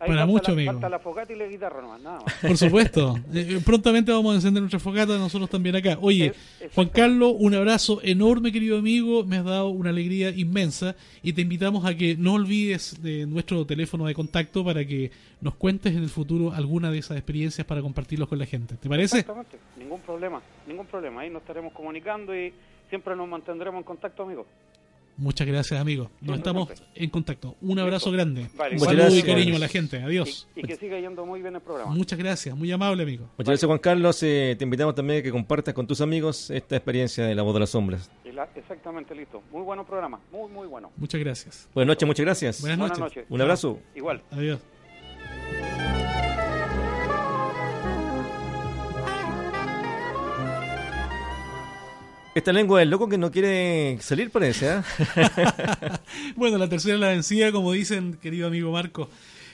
[0.00, 0.72] ahí Para mucho, la, amigo.
[0.72, 2.34] Falta la fogata y la guitarra nomás, nada más.
[2.34, 3.18] Por supuesto.
[3.34, 5.98] Eh, prontamente vamos a encender nuestra fogata nosotros también acá.
[6.00, 6.72] Oye, Es-.
[6.74, 9.24] Juan Carlos, un abrazo enorme, querido amigo.
[9.24, 13.64] Me has dado una alegría inmensa y te invitamos a que no olvides de nuestro
[13.66, 17.80] teléfono de contacto para que nos cuentes en el futuro alguna de esas experiencias para
[17.80, 18.76] compartirlos con la gente.
[18.76, 19.18] ¿Te parece?
[19.18, 21.20] Exactamente, ningún problema, ningún problema.
[21.20, 22.52] Ahí nos estaremos comunicando y
[22.88, 24.46] siempre nos mantendremos en contacto, amigos.
[25.18, 26.10] Muchas gracias, amigo.
[26.20, 26.86] Nos estamos siempre.
[26.94, 27.56] en contacto.
[27.60, 28.46] Un abrazo grande.
[28.56, 30.00] Vale, saludo y cariño a la gente.
[30.00, 30.46] Adiós.
[30.54, 31.90] Y, y que siga yendo muy bien el programa.
[31.92, 32.56] Muchas gracias.
[32.56, 33.24] Muy amable, amigo.
[33.36, 36.76] Muchas gracias Juan Carlos, Eh, te invitamos también a que compartas con tus amigos esta
[36.76, 38.10] experiencia de La Voz de las Sombras.
[38.32, 39.42] La- exactamente, listo.
[39.50, 40.92] Muy bueno programa, muy, muy bueno.
[40.96, 41.68] Muchas gracias.
[41.74, 42.60] Buenas noches, muchas gracias.
[42.60, 43.24] Buenas noches.
[43.28, 43.80] Un abrazo.
[43.96, 44.22] Igual.
[44.30, 44.60] Adiós.
[52.38, 54.84] Esta lengua del loco que no quiere salir parece, ¿ah?
[56.36, 59.10] Bueno, la tercera es la vencida, como dicen, querido amigo Marco.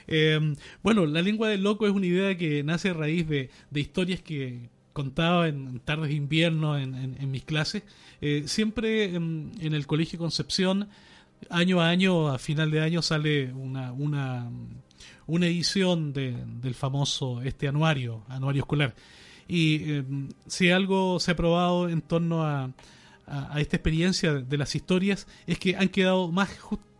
[0.07, 0.39] Eh,
[0.83, 4.69] bueno, la lengua del loco es una idea que nace a raíz de, historias que
[4.93, 7.81] contaba en tardes de invierno en mis clases.
[8.21, 10.87] Eh, siempre en, en el Colegio Concepción,
[11.49, 14.47] año a año, a final de año, sale una, una,
[15.25, 18.93] una edición de- del famoso este anuario, anuario escolar.
[19.47, 20.03] Y eh,
[20.47, 22.71] si algo se ha probado en torno a,
[23.27, 26.49] a, esta experiencia de las historias es que han quedado más,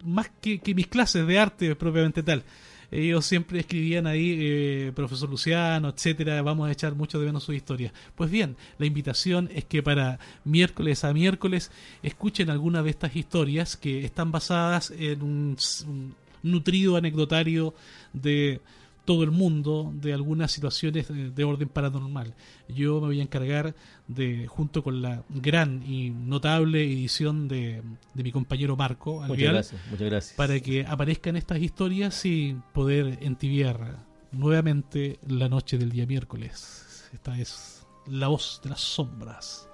[0.03, 2.43] más que, mis clases de arte propiamente tal.
[2.91, 7.55] Ellos siempre escribían ahí, eh, profesor Luciano, etcétera, vamos a echar mucho de menos sus
[7.55, 7.91] historias.
[8.15, 11.71] Pues bien, la invitación es que para miércoles a miércoles
[12.03, 17.73] escuchen alguna de estas historias que están basadas en un, un nutrido anecdotario
[18.13, 18.61] de
[19.05, 22.33] todo el mundo de algunas situaciones de, de orden paranormal.
[22.67, 23.75] Yo me voy a encargar
[24.07, 27.81] de, junto con la gran y notable edición de,
[28.13, 30.35] de mi compañero Marco Muchas Alvear, gracias, muchas gracias.
[30.35, 37.09] para que aparezcan estas historias y poder entibiar nuevamente la noche del día miércoles.
[37.13, 39.64] Esta es la voz de las sombras.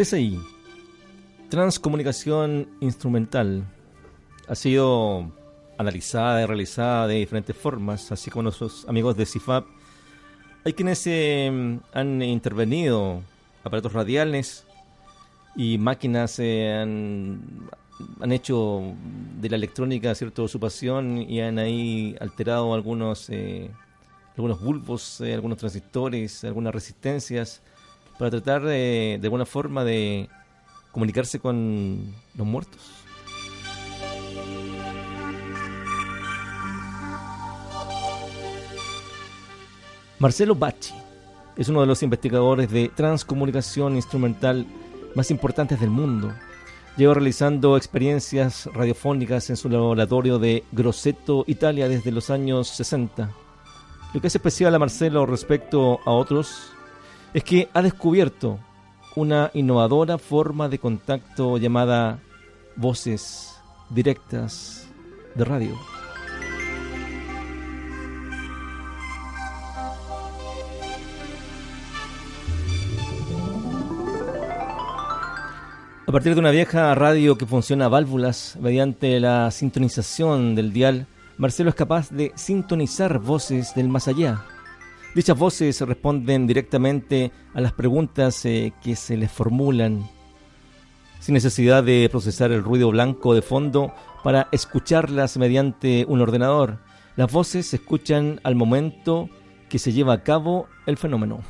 [0.00, 0.40] TCI,
[1.50, 3.66] Transcomunicación Instrumental,
[4.48, 5.30] ha sido
[5.76, 9.66] analizada y realizada de diferentes formas, así como nuestros amigos de CIFAP.
[10.64, 13.20] Hay quienes eh, han intervenido,
[13.62, 14.64] aparatos radiales
[15.54, 17.68] y máquinas eh, han,
[18.22, 18.94] han hecho
[19.38, 23.70] de la electrónica cierto su pasión y han ahí alterado algunos eh,
[24.34, 27.60] algunos bulbos, eh, algunos transistores, algunas resistencias
[28.20, 30.28] para tratar de, de alguna forma de
[30.92, 32.78] comunicarse con los muertos.
[40.18, 40.92] Marcelo Bacci
[41.56, 44.66] es uno de los investigadores de transcomunicación instrumental
[45.14, 46.30] más importantes del mundo.
[46.98, 53.30] Lleva realizando experiencias radiofónicas en su laboratorio de Grosseto, Italia, desde los años 60.
[54.12, 56.74] Lo que hace especial a Marcelo respecto a otros
[57.32, 58.58] es que ha descubierto
[59.16, 62.20] una innovadora forma de contacto llamada
[62.76, 63.56] voces
[63.90, 64.88] directas
[65.34, 65.78] de radio.
[76.06, 81.06] A partir de una vieja radio que funciona a válvulas mediante la sintonización del dial,
[81.38, 84.42] Marcelo es capaz de sintonizar voces del más allá.
[85.12, 90.08] Dichas voces responden directamente a las preguntas eh, que se les formulan,
[91.18, 93.92] sin necesidad de procesar el ruido blanco de fondo
[94.22, 96.78] para escucharlas mediante un ordenador.
[97.16, 99.28] Las voces se escuchan al momento
[99.68, 101.40] que se lleva a cabo el fenómeno.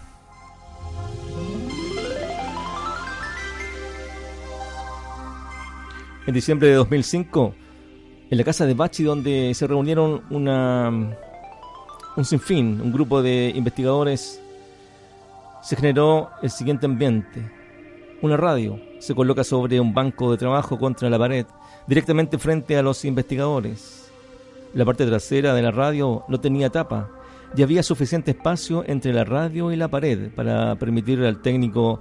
[6.27, 7.55] En diciembre de 2005,
[8.31, 11.19] en la casa de Bachi, donde se reunieron una,
[12.21, 14.43] un sinfín, un grupo de investigadores,
[15.63, 17.51] se generó el siguiente ambiente.
[18.21, 21.47] Una radio se coloca sobre un banco de trabajo contra la pared,
[21.87, 24.11] directamente frente a los investigadores.
[24.75, 27.09] La parte trasera de la radio no tenía tapa
[27.57, 32.01] y había suficiente espacio entre la radio y la pared para permitir al técnico,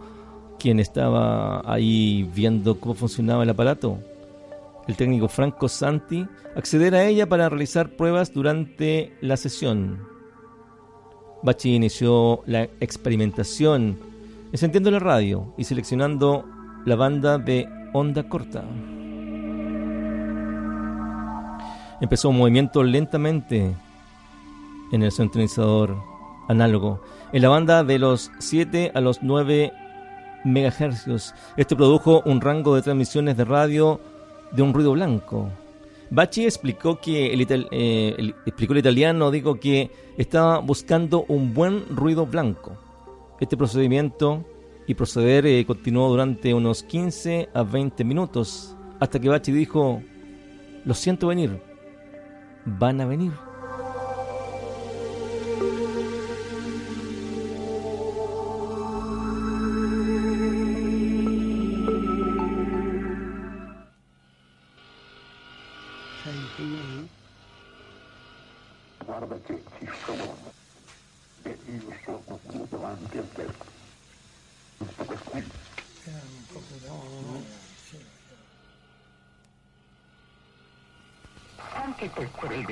[0.59, 3.99] quien estaba ahí viendo cómo funcionaba el aparato,
[4.89, 9.99] el técnico Franco Santi, acceder a ella para realizar pruebas durante la sesión.
[11.43, 13.99] Bachi inició la experimentación
[14.51, 16.43] encendiendo la radio y seleccionando
[16.85, 18.63] la banda de onda corta.
[22.01, 23.75] Empezó un movimiento lentamente
[24.91, 25.97] en el sintonizador
[26.47, 26.99] análogo,
[27.31, 29.71] en la banda de los 7 a los 9
[30.45, 31.35] megahercios.
[31.57, 34.01] Este produjo un rango de transmisiones de radio
[34.51, 35.49] de un ruido blanco.
[36.11, 38.33] Bachi explicó que el, ital- eh,
[38.77, 42.75] italiano, dijo que estaba buscando un buen ruido blanco.
[43.39, 44.43] Este procedimiento
[44.87, 50.01] y proceder eh, continuó durante unos 15 a 20 minutos, hasta que Bachi dijo,
[50.83, 51.61] lo siento venir,
[52.65, 53.31] van a venir.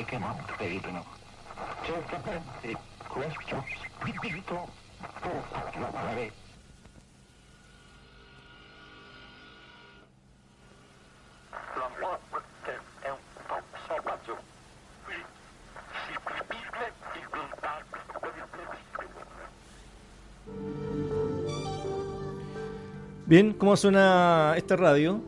[0.08, 1.04] Che non credono,
[1.84, 2.78] certamente
[3.10, 3.32] un.
[23.26, 25.20] Bien, ¿cómo suena esta radio?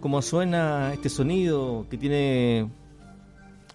[0.00, 2.68] ¿Cómo suena este sonido que tiene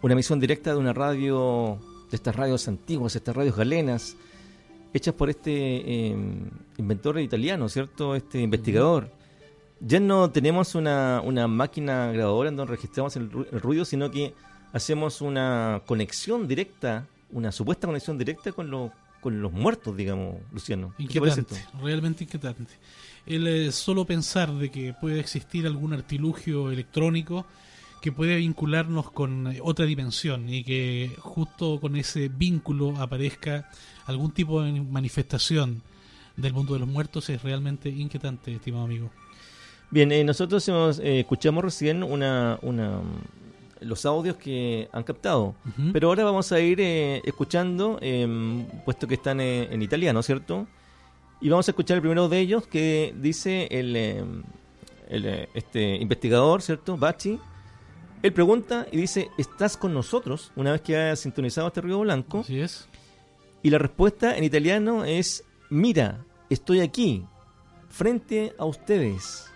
[0.02, 1.78] una emisión directa de una radio,
[2.10, 4.16] de estas radios antiguas, estas radios galenas,
[4.94, 6.16] hechas por este eh,
[6.78, 8.16] inventor italiano, ¿cierto?
[8.16, 9.10] Este investigador.
[9.80, 14.12] Ya no tenemos una, una máquina grabadora en donde registramos el, ru- el ruido, sino
[14.12, 14.34] que
[14.74, 18.92] hacemos una conexión directa, una supuesta conexión directa con los
[19.22, 20.96] con los muertos, digamos, Luciano.
[20.98, 22.74] ¿Qué te parece Inquietante, realmente inquietante.
[23.28, 27.46] El eh, solo pensar de que puede existir algún artilugio electrónico
[28.02, 33.70] que puede vincularnos con eh, otra dimensión y que justo con ese vínculo aparezca
[34.06, 35.82] algún tipo de manifestación
[36.36, 39.12] del mundo de los muertos es realmente inquietante, estimado amigo.
[39.92, 43.42] Bien, eh, nosotros hemos, eh, escuchamos recién una, una, mm,
[43.82, 45.56] los audios que han captado,
[45.92, 50.68] pero ahora vamos a ir eh, escuchando, em, puesto que están eh, en italiano, ¿cierto?
[51.42, 54.44] Y vamos a escuchar el primero de ellos que dice el, em,
[55.10, 56.96] el, eh, este investigador, ¿cierto?
[56.96, 57.40] Bachi.
[58.24, 60.52] Él pregunta y dice, ¿estás con nosotros?
[60.56, 62.42] Una vez que ha sintonizado este ruido blanco.
[62.42, 62.88] Así es.
[63.64, 67.26] Y la respuesta en italiano es, mira, estoy aquí,
[67.90, 69.52] frente a ustedes.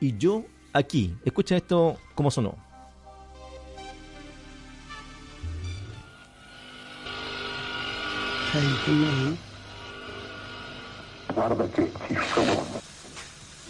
[0.00, 1.16] Y yo aquí.
[1.24, 2.56] Escucha esto cómo sonó.
[8.52, 9.38] Sei?
[11.34, 12.64] Guarda che ci sono.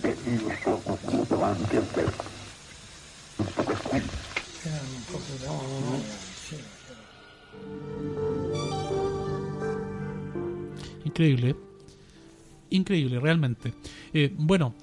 [0.03, 2.36] E io sono qui davanti a te.
[11.05, 11.57] Increíble.
[12.71, 13.73] Increíble, realmente.
[14.13, 14.75] Eh, bueno,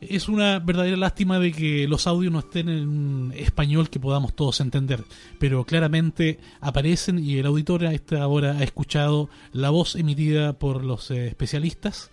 [0.00, 4.60] es una verdadera lástima de que los audios no estén en español que podamos todos
[4.60, 5.04] entender,
[5.38, 10.84] pero claramente aparecen y el auditor a esta hora ha escuchado la voz emitida por
[10.84, 12.10] los eh, especialistas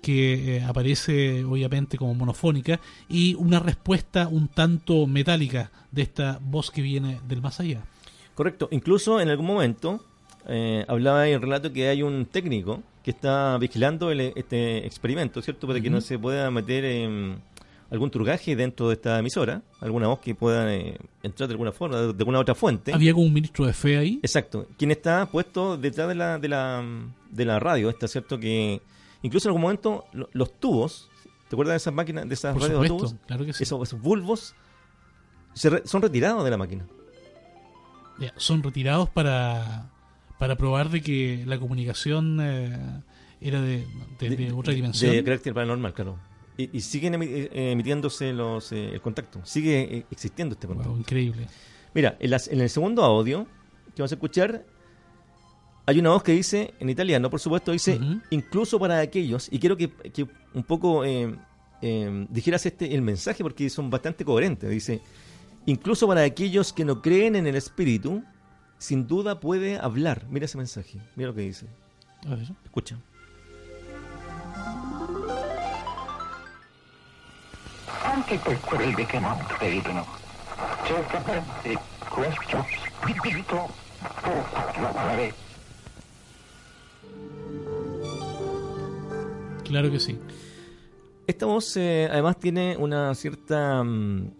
[0.00, 6.70] que eh, aparece obviamente como monofónica y una respuesta un tanto metálica de esta voz
[6.70, 7.82] que viene del más allá.
[8.34, 8.68] Correcto.
[8.70, 10.04] Incluso en algún momento
[10.48, 15.40] eh, hablaba en el relato que hay un técnico que está vigilando el- este experimento,
[15.42, 15.66] ¿cierto?
[15.66, 16.84] Para que no se pueda meter
[17.90, 21.96] algún trucaje dentro de esta emisora, alguna voz que pueda eh, entrar de alguna forma,
[22.00, 22.92] de, de alguna otra fuente.
[22.92, 24.20] Había como un ministro de fe ahí.
[24.22, 24.66] Exacto.
[24.78, 26.84] Quien está puesto detrás de la, de la,
[27.30, 28.80] de la radio, está cierto que
[29.22, 31.10] incluso en algún momento lo- los tubos,
[31.48, 33.26] ¿te acuerdas de esas máquinas, de esas Por radios de supuesto, tubos?
[33.26, 33.62] claro que sí.
[33.62, 34.54] Esos, esos bulbos
[35.54, 36.86] se re- son retirados de la máquina.
[38.18, 39.90] Ya, son retirados para,
[40.38, 43.02] para probar de que la comunicación eh,
[43.40, 43.86] era de,
[44.18, 45.12] de- de otra dimensión.
[45.12, 46.18] De carácter paranormal, claro.
[46.58, 49.40] Y, y siguen eh, emitiéndose los, eh, el contacto.
[49.44, 50.90] Sigue eh, existiendo este contacto.
[50.90, 51.46] Wow, increíble.
[51.94, 53.46] Mira, en, las- en el segundo audio
[53.94, 54.64] que vamos a escuchar,
[55.90, 57.98] hay una voz que dice, en italiano, por supuesto, dice,
[58.30, 61.34] incluso para aquellos, y quiero que, que un poco eh,
[61.82, 64.70] eh, dijeras este el mensaje porque son bastante coherentes.
[64.70, 65.00] Dice,
[65.66, 68.22] incluso para aquellos que no creen en el espíritu,
[68.78, 70.26] sin duda puede hablar.
[70.30, 71.66] Mira ese mensaje, mira lo que dice.
[72.24, 72.46] A ver.
[72.64, 72.96] Escucha.
[78.04, 80.06] Anche per quelli che non credono.
[80.84, 82.64] Certamente questo
[83.00, 83.70] spirito
[84.22, 84.44] può
[84.92, 85.49] parlare.
[89.70, 90.16] Claro que sí.
[91.26, 94.30] Esta voz eh, además tiene una cierta, mm,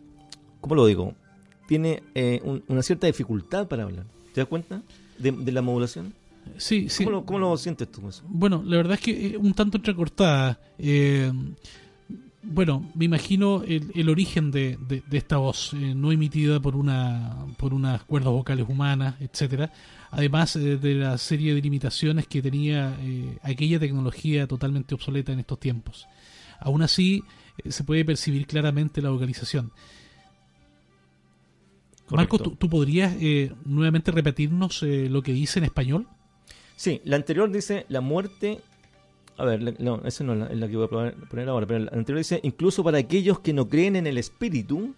[0.61, 1.15] ¿cómo lo digo?
[1.69, 4.07] Tiene eh, un- una cierta dificultad para hablar.
[4.35, 4.83] ¿Te das cuenta
[5.19, 6.13] de, de la modulación?
[6.57, 7.05] Sí, sí.
[7.05, 8.25] ¿Cómo lo, cómo lo sientes tú eso?
[8.29, 10.59] Bueno, la verdad es que eh, un tanto entrecortada.
[10.79, 11.31] Eh,
[12.43, 16.75] bueno, me imagino el, el origen de, de- de esta voz, eh, no emitida por
[16.75, 19.71] una por unas cuerdas vocales humanas, etcétera.
[20.11, 25.41] Además eh, de la serie de limitaciones que tenía eh, aquella tecnología totalmente obsoleta en
[25.41, 26.09] estos tiempos.
[26.59, 27.23] Aún así,
[27.59, 29.73] eh, se puede percibir claramente la vocalización.
[32.11, 32.51] Marco, Correcto.
[32.51, 33.15] ¿tú, tú podrías
[33.65, 36.09] nuevamente repetirnos lo que dice en español?
[36.75, 38.59] Sí, la anterior dice la muerte.
[39.37, 40.89] A ver, no, esa no es la, es la que voy a
[41.29, 44.97] poner ahora, pero la anterior dice incluso para aquellos que no creen en el espíritu,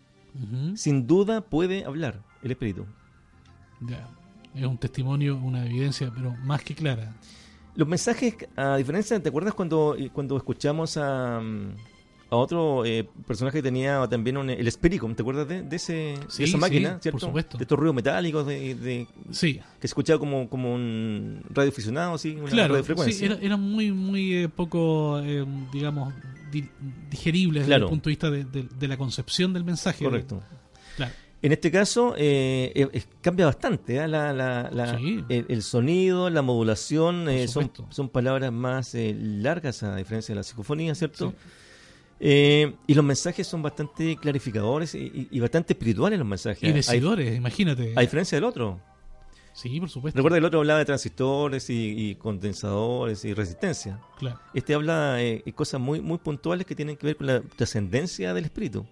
[0.74, 2.86] sin duda puede hablar el espíritu.
[3.82, 4.08] Ya,
[4.54, 7.14] es un testimonio, una evidencia, pero más que clara.
[7.74, 11.68] Los mensajes, a diferencia, ¿te acuerdas cuando, eh, cuando escuchamos a, mm,
[12.30, 15.14] a otro eh, personaje que tenía también un- el Espericom?
[15.14, 16.92] ¿Te acuerdas de, de ese, Sí, de esa sí, máquina?
[16.94, 17.18] por ¿cierto?
[17.20, 17.56] supuesto.
[17.58, 19.54] De estos ruidos metálicos, de, de- Sí.
[19.54, 22.36] que se escuchaba como, como un radioaficionado, ¿sí?
[22.36, 23.18] una claro, radiofrecuencia.
[23.18, 26.12] sí, era, era muy, muy eh, poco, eh, digamos,
[26.50, 26.68] di-
[27.10, 27.84] digerible desde Claro.
[27.86, 30.04] el punto de vista de, de- de la concepción del mensaje.
[30.04, 30.42] Correcto.
[30.96, 31.12] Claro.
[31.42, 34.06] En este caso eh, eh, cambia bastante ¿eh?
[34.06, 35.24] la, la- la- Sí.
[35.28, 40.42] el, el sonido, la modulación, eh, son, palabras más eh, largas a diferencia de la
[40.44, 41.34] psicofonía, ¿cierto?
[42.20, 46.62] Y los mensajes son bastante clarificadores y, bastante espirituales los mensajes.
[46.62, 47.92] Y A- decidores, imagínate.
[47.96, 48.80] A diferencia del otro.
[49.54, 50.16] Sí, por supuesto.
[50.16, 54.00] Recuerda que el otro hablaba de transistores y, y condensadores y resistencia.
[54.18, 54.38] Claro.
[54.54, 58.32] Este habla eh, de cosas muy, muy puntuales que tienen que ver con la trascendencia
[58.32, 58.86] del espíritu.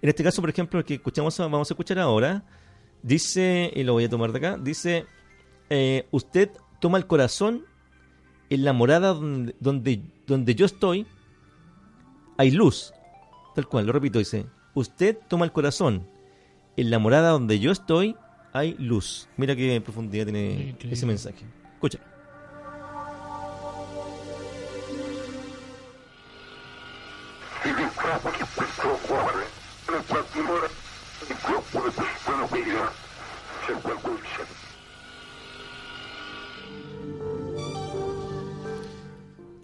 [0.00, 2.44] En este caso, por ejemplo, el que escuchamos, vamos a escuchar ahora,
[3.02, 5.06] Dice, y lo voy a tomar de acá, dice,
[5.70, 6.50] eh, usted
[6.80, 7.64] toma el corazón
[8.50, 11.06] en la morada donde, donde, donde yo estoy,
[12.36, 12.92] hay luz.
[13.54, 16.08] Tal cual, lo repito, dice, usted toma el corazón
[16.76, 18.16] en la morada donde yo estoy,
[18.52, 19.28] hay luz.
[19.36, 20.92] Mira qué profundidad tiene Increíble.
[20.92, 21.44] ese mensaje.
[21.74, 22.00] Escucha.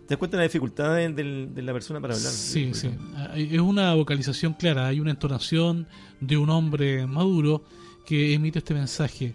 [0.06, 2.30] ¿Te das cuenta de la dificultad de, la persona para hablar?
[2.30, 2.90] Sí, sí.
[3.36, 5.86] Es una vocalización clara, hay una entonación
[6.20, 7.64] de un hombre maduro
[8.04, 9.34] que emite este mensaje.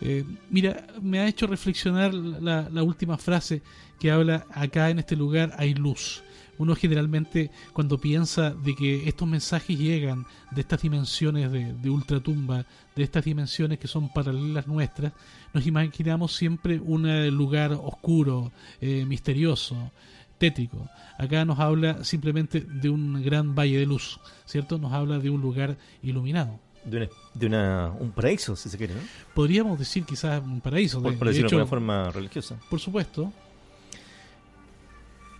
[0.00, 3.62] Eh, mira, me ha hecho reflexionar la, la última frase
[3.98, 6.22] que habla acá en este lugar hay luz.
[6.58, 12.64] Uno generalmente cuando piensa de que estos mensajes llegan de estas dimensiones de, de ultratumba,
[12.94, 15.12] de estas dimensiones que son paralelas nuestras,
[15.52, 19.90] nos imaginamos siempre un eh, lugar oscuro, eh, misterioso,
[20.38, 20.88] tétrico.
[21.18, 24.78] Acá nos habla simplemente de un gran valle de luz, ¿cierto?
[24.78, 26.58] Nos habla de un lugar iluminado.
[26.84, 29.00] De, una- de una, un paraíso, si se quiere, ¿no?
[29.34, 31.02] Podríamos decir quizás un paraíso.
[31.02, 32.56] Por, de- por de decirlo de hecho, alguna forma religiosa.
[32.70, 33.32] Por supuesto.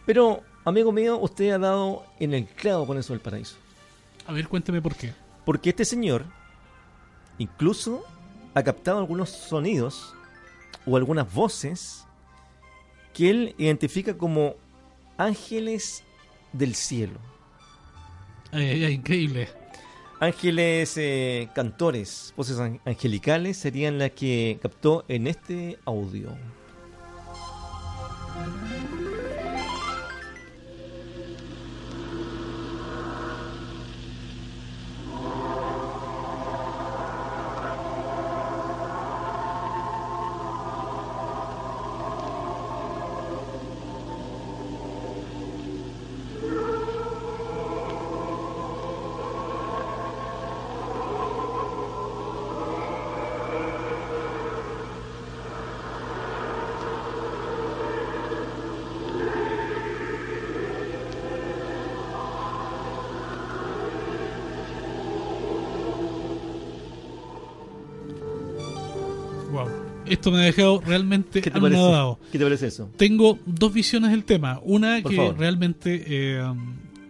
[0.05, 3.57] Pero, amigo mío, usted ha dado en el clavo con eso del paraíso.
[4.27, 5.13] A ver, cuénteme por qué.
[5.45, 6.25] Porque este señor
[7.39, 8.05] incluso
[8.55, 10.15] ha captado algunos sonidos
[10.87, 12.05] o algunas voces
[13.15, 14.55] que él identifica como
[15.17, 16.03] ángeles
[16.53, 17.19] del cielo.
[18.53, 19.49] Ay, ay, ay, increíble.
[20.19, 26.31] Ángeles eh, cantores, voces an- angelicales serían las que captó en este audio.
[70.27, 71.81] Esto me ha dejado realmente ¿Qué te parece?
[72.33, 72.91] ¿Qué te parece eso?
[72.97, 74.59] Tengo dos visiones del tema.
[74.65, 75.39] Una Por que favor.
[75.39, 76.43] realmente eh,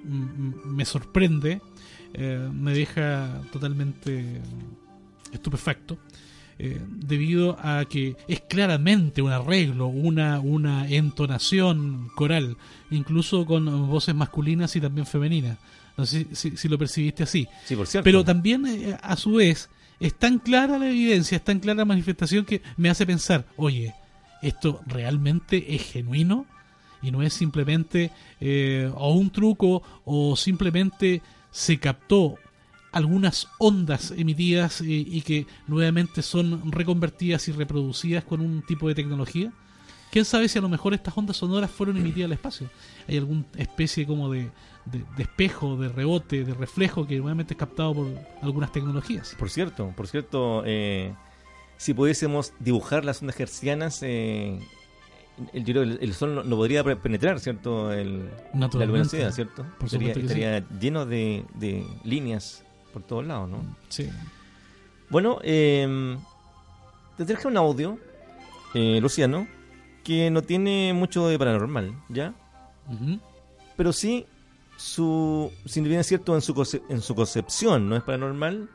[0.04, 1.62] me sorprende,
[2.12, 4.42] eh, me deja totalmente
[5.32, 5.96] estupefacto,
[6.58, 12.58] eh, debido a que es claramente un arreglo, una, una entonación coral,
[12.90, 15.56] incluso con voces masculinas y también femeninas.
[15.96, 17.48] No sé si, si- si lo percibiste así.
[17.64, 18.04] Sí, por cierto.
[18.04, 19.70] Pero también, eh, a su vez,
[20.00, 23.94] es tan clara la evidencia, es tan clara la manifestación que me hace pensar, oye,
[24.42, 26.46] ¿esto realmente es genuino?
[27.02, 28.10] Y no es simplemente
[28.40, 32.36] eh, o un truco o simplemente se captó
[32.92, 38.94] algunas ondas emitidas y, y que nuevamente son reconvertidas y reproducidas con un tipo de
[38.94, 39.52] tecnología.
[40.16, 42.70] ¿Quién sabe si a lo mejor estas ondas sonoras fueron emitidas al espacio?
[43.06, 44.48] Hay alguna especie como de,
[44.86, 48.08] de- de espejo, de rebote, de reflejo que nuevamente es captado por
[48.40, 49.36] algunas tecnologías.
[49.38, 51.12] Por cierto, por cierto, eh,
[51.76, 54.58] si pudiésemos dibujar las ondas hercianas, eh,
[55.52, 57.92] el, yo creo que el, el sol no, no podría penetrar, ¿cierto?
[57.92, 59.66] El, la luminosidad, ¿cierto?
[59.78, 62.64] Por estaría lleno de, de líneas
[62.94, 63.76] por todos lados, ¿no?
[63.90, 64.08] Sí.
[65.10, 66.16] Bueno, eh,
[67.18, 67.98] te traje un audio,
[68.72, 69.46] eh, Luciano,
[70.06, 72.32] que no tiene mucho de paranormal, ¿ya?
[73.76, 74.24] Pero sí,
[74.76, 78.70] su, si bien es cierto en su, conce- en su concepción no es paranormal,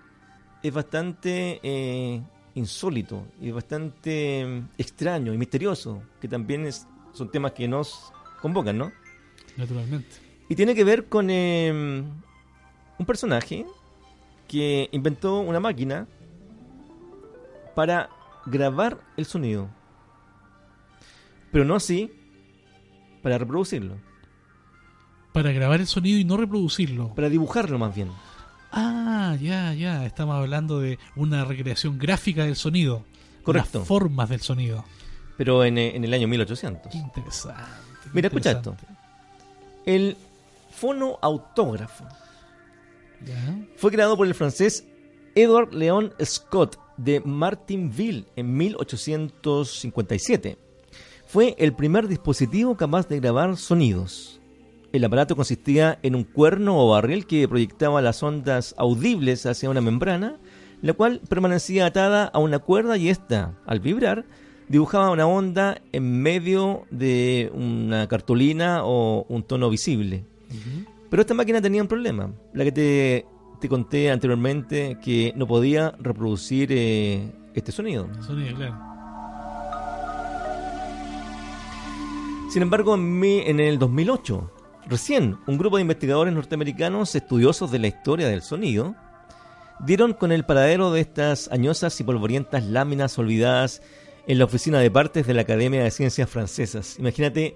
[0.61, 2.21] es bastante eh,
[2.55, 8.77] insólito y bastante eh, extraño y misterioso, que también es, son temas que nos convocan,
[8.77, 8.91] ¿no?
[9.55, 10.09] Naturalmente.
[10.49, 11.71] Y tiene que ver con eh,
[12.99, 13.65] un personaje
[14.49, 16.07] que inventó una máquina
[17.73, 18.09] para
[18.45, 19.69] grabar el sonido.
[21.51, 22.11] Pero no así
[23.21, 23.97] para reproducirlo.
[25.33, 27.13] Para grabar el sonido y no reproducirlo.
[27.15, 28.09] Para dibujarlo más bien.
[28.71, 30.05] Ah, ya, ya.
[30.05, 33.03] Estamos hablando de una recreación gráfica del sonido.
[33.43, 33.79] Correcto.
[33.79, 34.83] Las formas del sonido.
[35.37, 36.91] Pero en, eh, en el año 1800.
[36.91, 37.61] Qué interesante.
[38.03, 38.75] qué Mira, escucha esto.
[39.85, 40.15] El
[40.71, 42.05] fonoautógrafo
[43.25, 43.57] Ya.
[43.77, 44.85] fue creado por el francés
[45.35, 50.57] Edward Leon Scott de Martinville en 1857.
[51.31, 54.41] Fue el primer dispositivo capaz de grabar sonidos.
[54.91, 59.79] El aparato consistía en un cuerno o barril que proyectaba las ondas audibles hacia una
[59.79, 60.39] membrana,
[60.81, 64.25] la cual permanecía atada a una cuerda y esta, al vibrar,
[64.67, 70.25] dibujaba una onda en medio de una cartulina o un tono visible.
[71.09, 73.25] Pero esta máquina tenía un problema, la que te,
[73.61, 78.09] te conté anteriormente, que no podía reproducir eh, este sonido.
[78.21, 78.90] Sonido, claro.
[82.51, 84.51] Sin embargo, en, mi- en el 2008,
[84.87, 88.95] recién un grupo de investigadores norteamericanos estudiosos de la historia del sonido
[89.85, 93.81] dieron con el paradero de estas añosas y polvorientas láminas olvidadas
[94.27, 96.97] en la oficina de partes de la Academia de Ciencias Francesas.
[96.99, 97.55] Imagínate,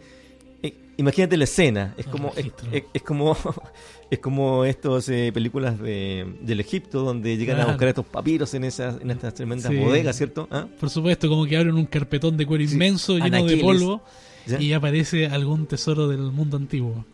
[0.64, 1.94] eh, imagínate la escena.
[1.98, 3.36] Es como, es, es- es como,
[4.10, 8.64] es como estas eh, películas de, del Egipto donde llegan a buscar estos papiros en
[8.64, 9.78] esas, en estas tremendas Sí.
[9.78, 10.48] bodegas, ¿cierto?
[10.50, 10.68] ¿Ah?
[10.80, 14.02] Por supuesto, como que abren un carpetón de cuero inmenso lleno de polvo
[14.46, 14.62] ¿Ya?
[14.62, 17.06] y aparece algún tesoro del mundo antiguo.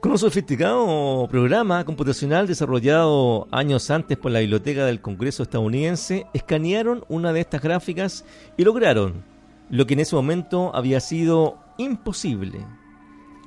[0.00, 7.04] Con un sofisticado programa computacional desarrollado años antes por la Biblioteca del Congreso estadounidense, escanearon
[7.08, 8.24] una de estas gráficas
[8.56, 9.22] y lograron
[9.68, 12.64] lo que en ese momento había sido imposible,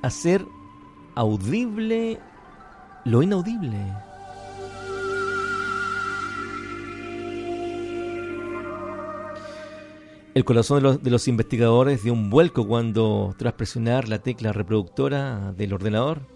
[0.02, 0.44] hacer
[1.16, 2.20] audible
[3.04, 3.76] lo inaudible.
[10.34, 14.52] El corazón de los, de los investigadores dio un vuelco cuando, tras presionar la tecla
[14.52, 16.26] reproductora del ordenador,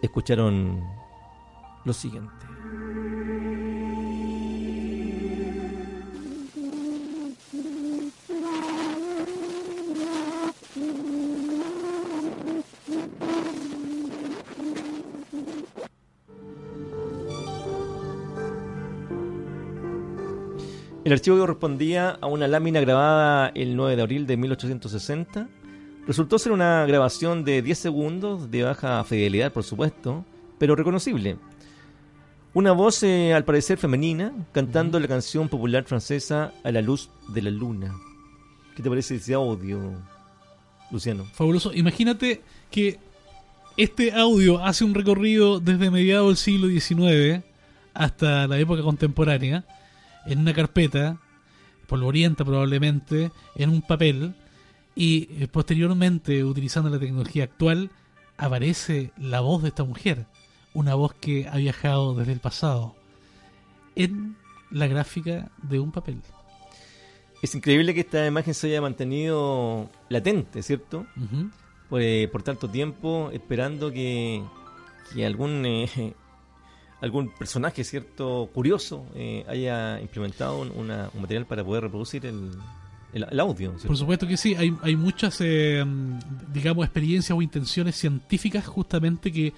[0.00, 0.82] escucharon
[1.84, 2.32] lo siguiente.
[21.04, 25.48] El archivo que correspondía a una lámina grabada el 9 de abril de 1860
[26.06, 30.24] resultó ser una grabación de 10 segundos, de baja fidelidad, por supuesto,
[30.58, 31.36] pero reconocible.
[32.54, 37.42] Una voz, eh, al parecer femenina, cantando la canción popular francesa A la luz de
[37.42, 37.94] la luna.
[38.74, 39.92] ¿Qué te parece ese audio,
[40.90, 41.26] Luciano?
[41.34, 41.74] Fabuloso.
[41.74, 42.40] Imagínate
[42.70, 42.98] que
[43.76, 47.44] este audio hace un recorrido desde mediados del siglo XIX
[47.92, 49.66] hasta la época contemporánea
[50.26, 51.18] en una carpeta,
[51.86, 54.34] polvorienta probablemente, en un papel,
[54.94, 57.90] y eh, posteriormente, utilizando la tecnología actual,
[58.36, 60.26] aparece la voz de esta mujer,
[60.72, 62.94] una voz que ha viajado desde el pasado,
[63.96, 64.36] en
[64.70, 66.20] la gráfica de un papel.
[67.42, 71.06] Es increíble que esta imagen se haya mantenido latente, ¿cierto?
[71.88, 74.42] Por, eh, por tanto tiempo, esperando que,
[75.12, 76.14] que algún eh,
[77.04, 78.48] algún personaje, ¿cierto?
[78.52, 82.50] Curioso eh, haya implementado un, una- un material para poder reproducir el,
[83.12, 83.70] el, el audio.
[83.72, 83.88] ¿cierto?
[83.88, 85.84] Por supuesto que sí, hay, hay muchas, eh,
[86.52, 89.52] digamos, experiencias o intenciones científicas justamente que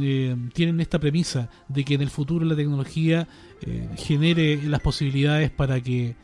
[0.00, 3.26] eh, tienen esta premisa de que en el futuro la tecnología
[3.62, 6.14] eh, genere las posibilidades para que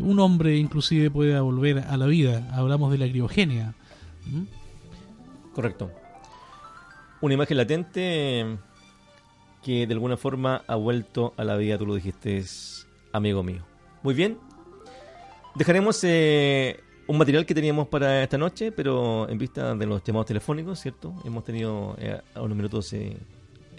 [0.00, 2.48] un hombre inclusive pueda volver a la vida.
[2.52, 3.74] Hablamos de la criogenia.
[4.26, 4.42] ¿Mm?
[5.54, 5.90] Correcto.
[7.22, 8.56] Una imagen latente
[9.62, 13.64] que de alguna forma ha vuelto a la vida, tú lo dijiste, es amigo mío.
[14.02, 14.38] Muy bien.
[15.54, 20.26] Dejaremos eh, un material que teníamos para esta noche, pero en vista de los llamados
[20.26, 21.14] telefónicos, ¿cierto?
[21.24, 23.16] Hemos tenido eh, unos minutos eh,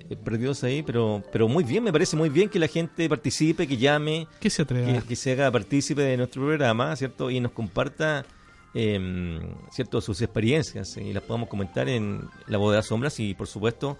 [0.09, 3.65] eh, perdidos ahí, pero, pero muy bien, me parece muy bien que la gente participe,
[3.67, 4.99] que llame, Que se atreva.
[4.99, 7.31] que, que se haga partícipe de nuestro programa, ¿cierto?
[7.31, 8.25] Y nos comparta,
[8.73, 9.39] eh,
[9.71, 10.01] ¿cierto?
[10.01, 13.47] Sus experiencias eh, y las podamos comentar en La Voz de las Sombras y, por
[13.47, 13.97] supuesto,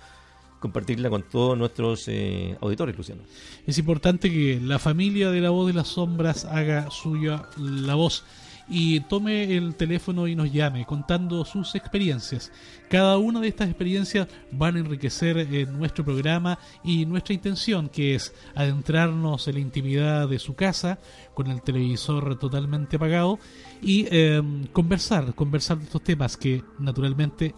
[0.61, 3.23] compartirla con todos nuestros eh, auditores, Luciano.
[3.67, 8.23] Es importante que la familia de la voz de las sombras haga suya la voz
[8.69, 12.51] y tome el teléfono y nos llame contando sus experiencias.
[12.89, 18.15] Cada una de estas experiencias van a enriquecer eh, nuestro programa y nuestra intención que
[18.15, 20.99] es adentrarnos en la intimidad de su casa
[21.33, 23.39] con el televisor totalmente apagado
[23.81, 27.55] y eh, conversar, conversar de estos temas que naturalmente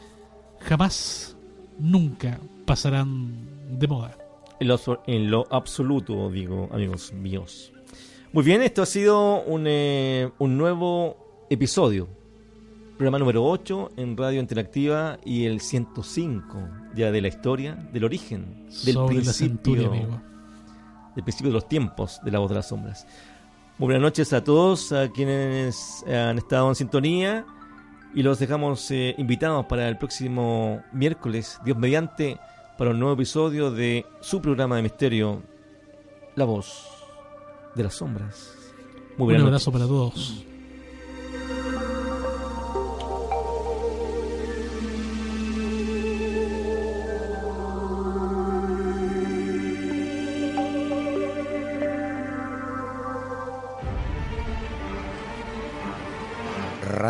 [0.62, 1.33] jamás,
[1.80, 4.18] nunca pasarán de moda.
[4.60, 7.72] En lo, en lo absoluto, digo, amigos míos.
[8.32, 12.08] Muy bien, esto ha sido un, eh, un nuevo episodio.
[12.98, 16.58] Programa número 8 en Radio Interactiva y el 105
[16.96, 20.22] ya de la historia, del origen, del Sobre la principio, centuria, amigo.
[21.16, 23.06] del principio de los tiempos de la voz de las sombras.
[23.80, 27.46] Muy buenas noches a todos, a quienes han estado en sintonía
[28.14, 32.38] y los dejamos eh, invitados para el próximo miércoles, Dios mediante,
[32.78, 35.42] para un nuevo episodio de su programa de misterio,
[36.36, 36.90] La Voz
[37.76, 38.56] de las Sombras.
[39.18, 39.74] Muy Un abrazo noches.
[39.74, 40.46] para todos.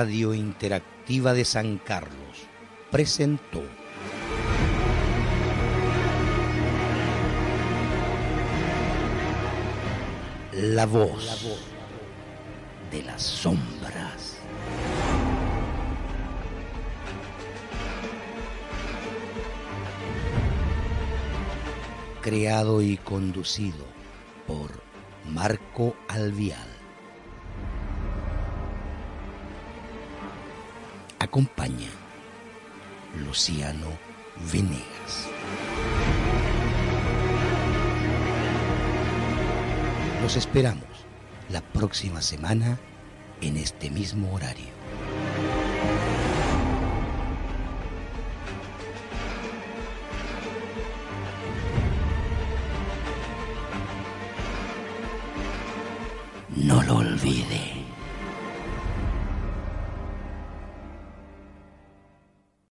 [0.03, 2.45] Radio Interactiva de San Carlos
[2.91, 3.63] presentó
[10.51, 11.57] La voz
[12.91, 14.35] de las sombras.
[22.21, 23.85] Creado y conducido
[24.47, 24.69] por
[25.31, 26.72] Marco Alvial.
[31.23, 31.87] Acompaña
[33.25, 33.87] Luciano
[34.51, 35.29] Venegas.
[40.21, 40.83] Los esperamos
[41.47, 42.77] la próxima semana
[43.39, 44.82] en este mismo horario.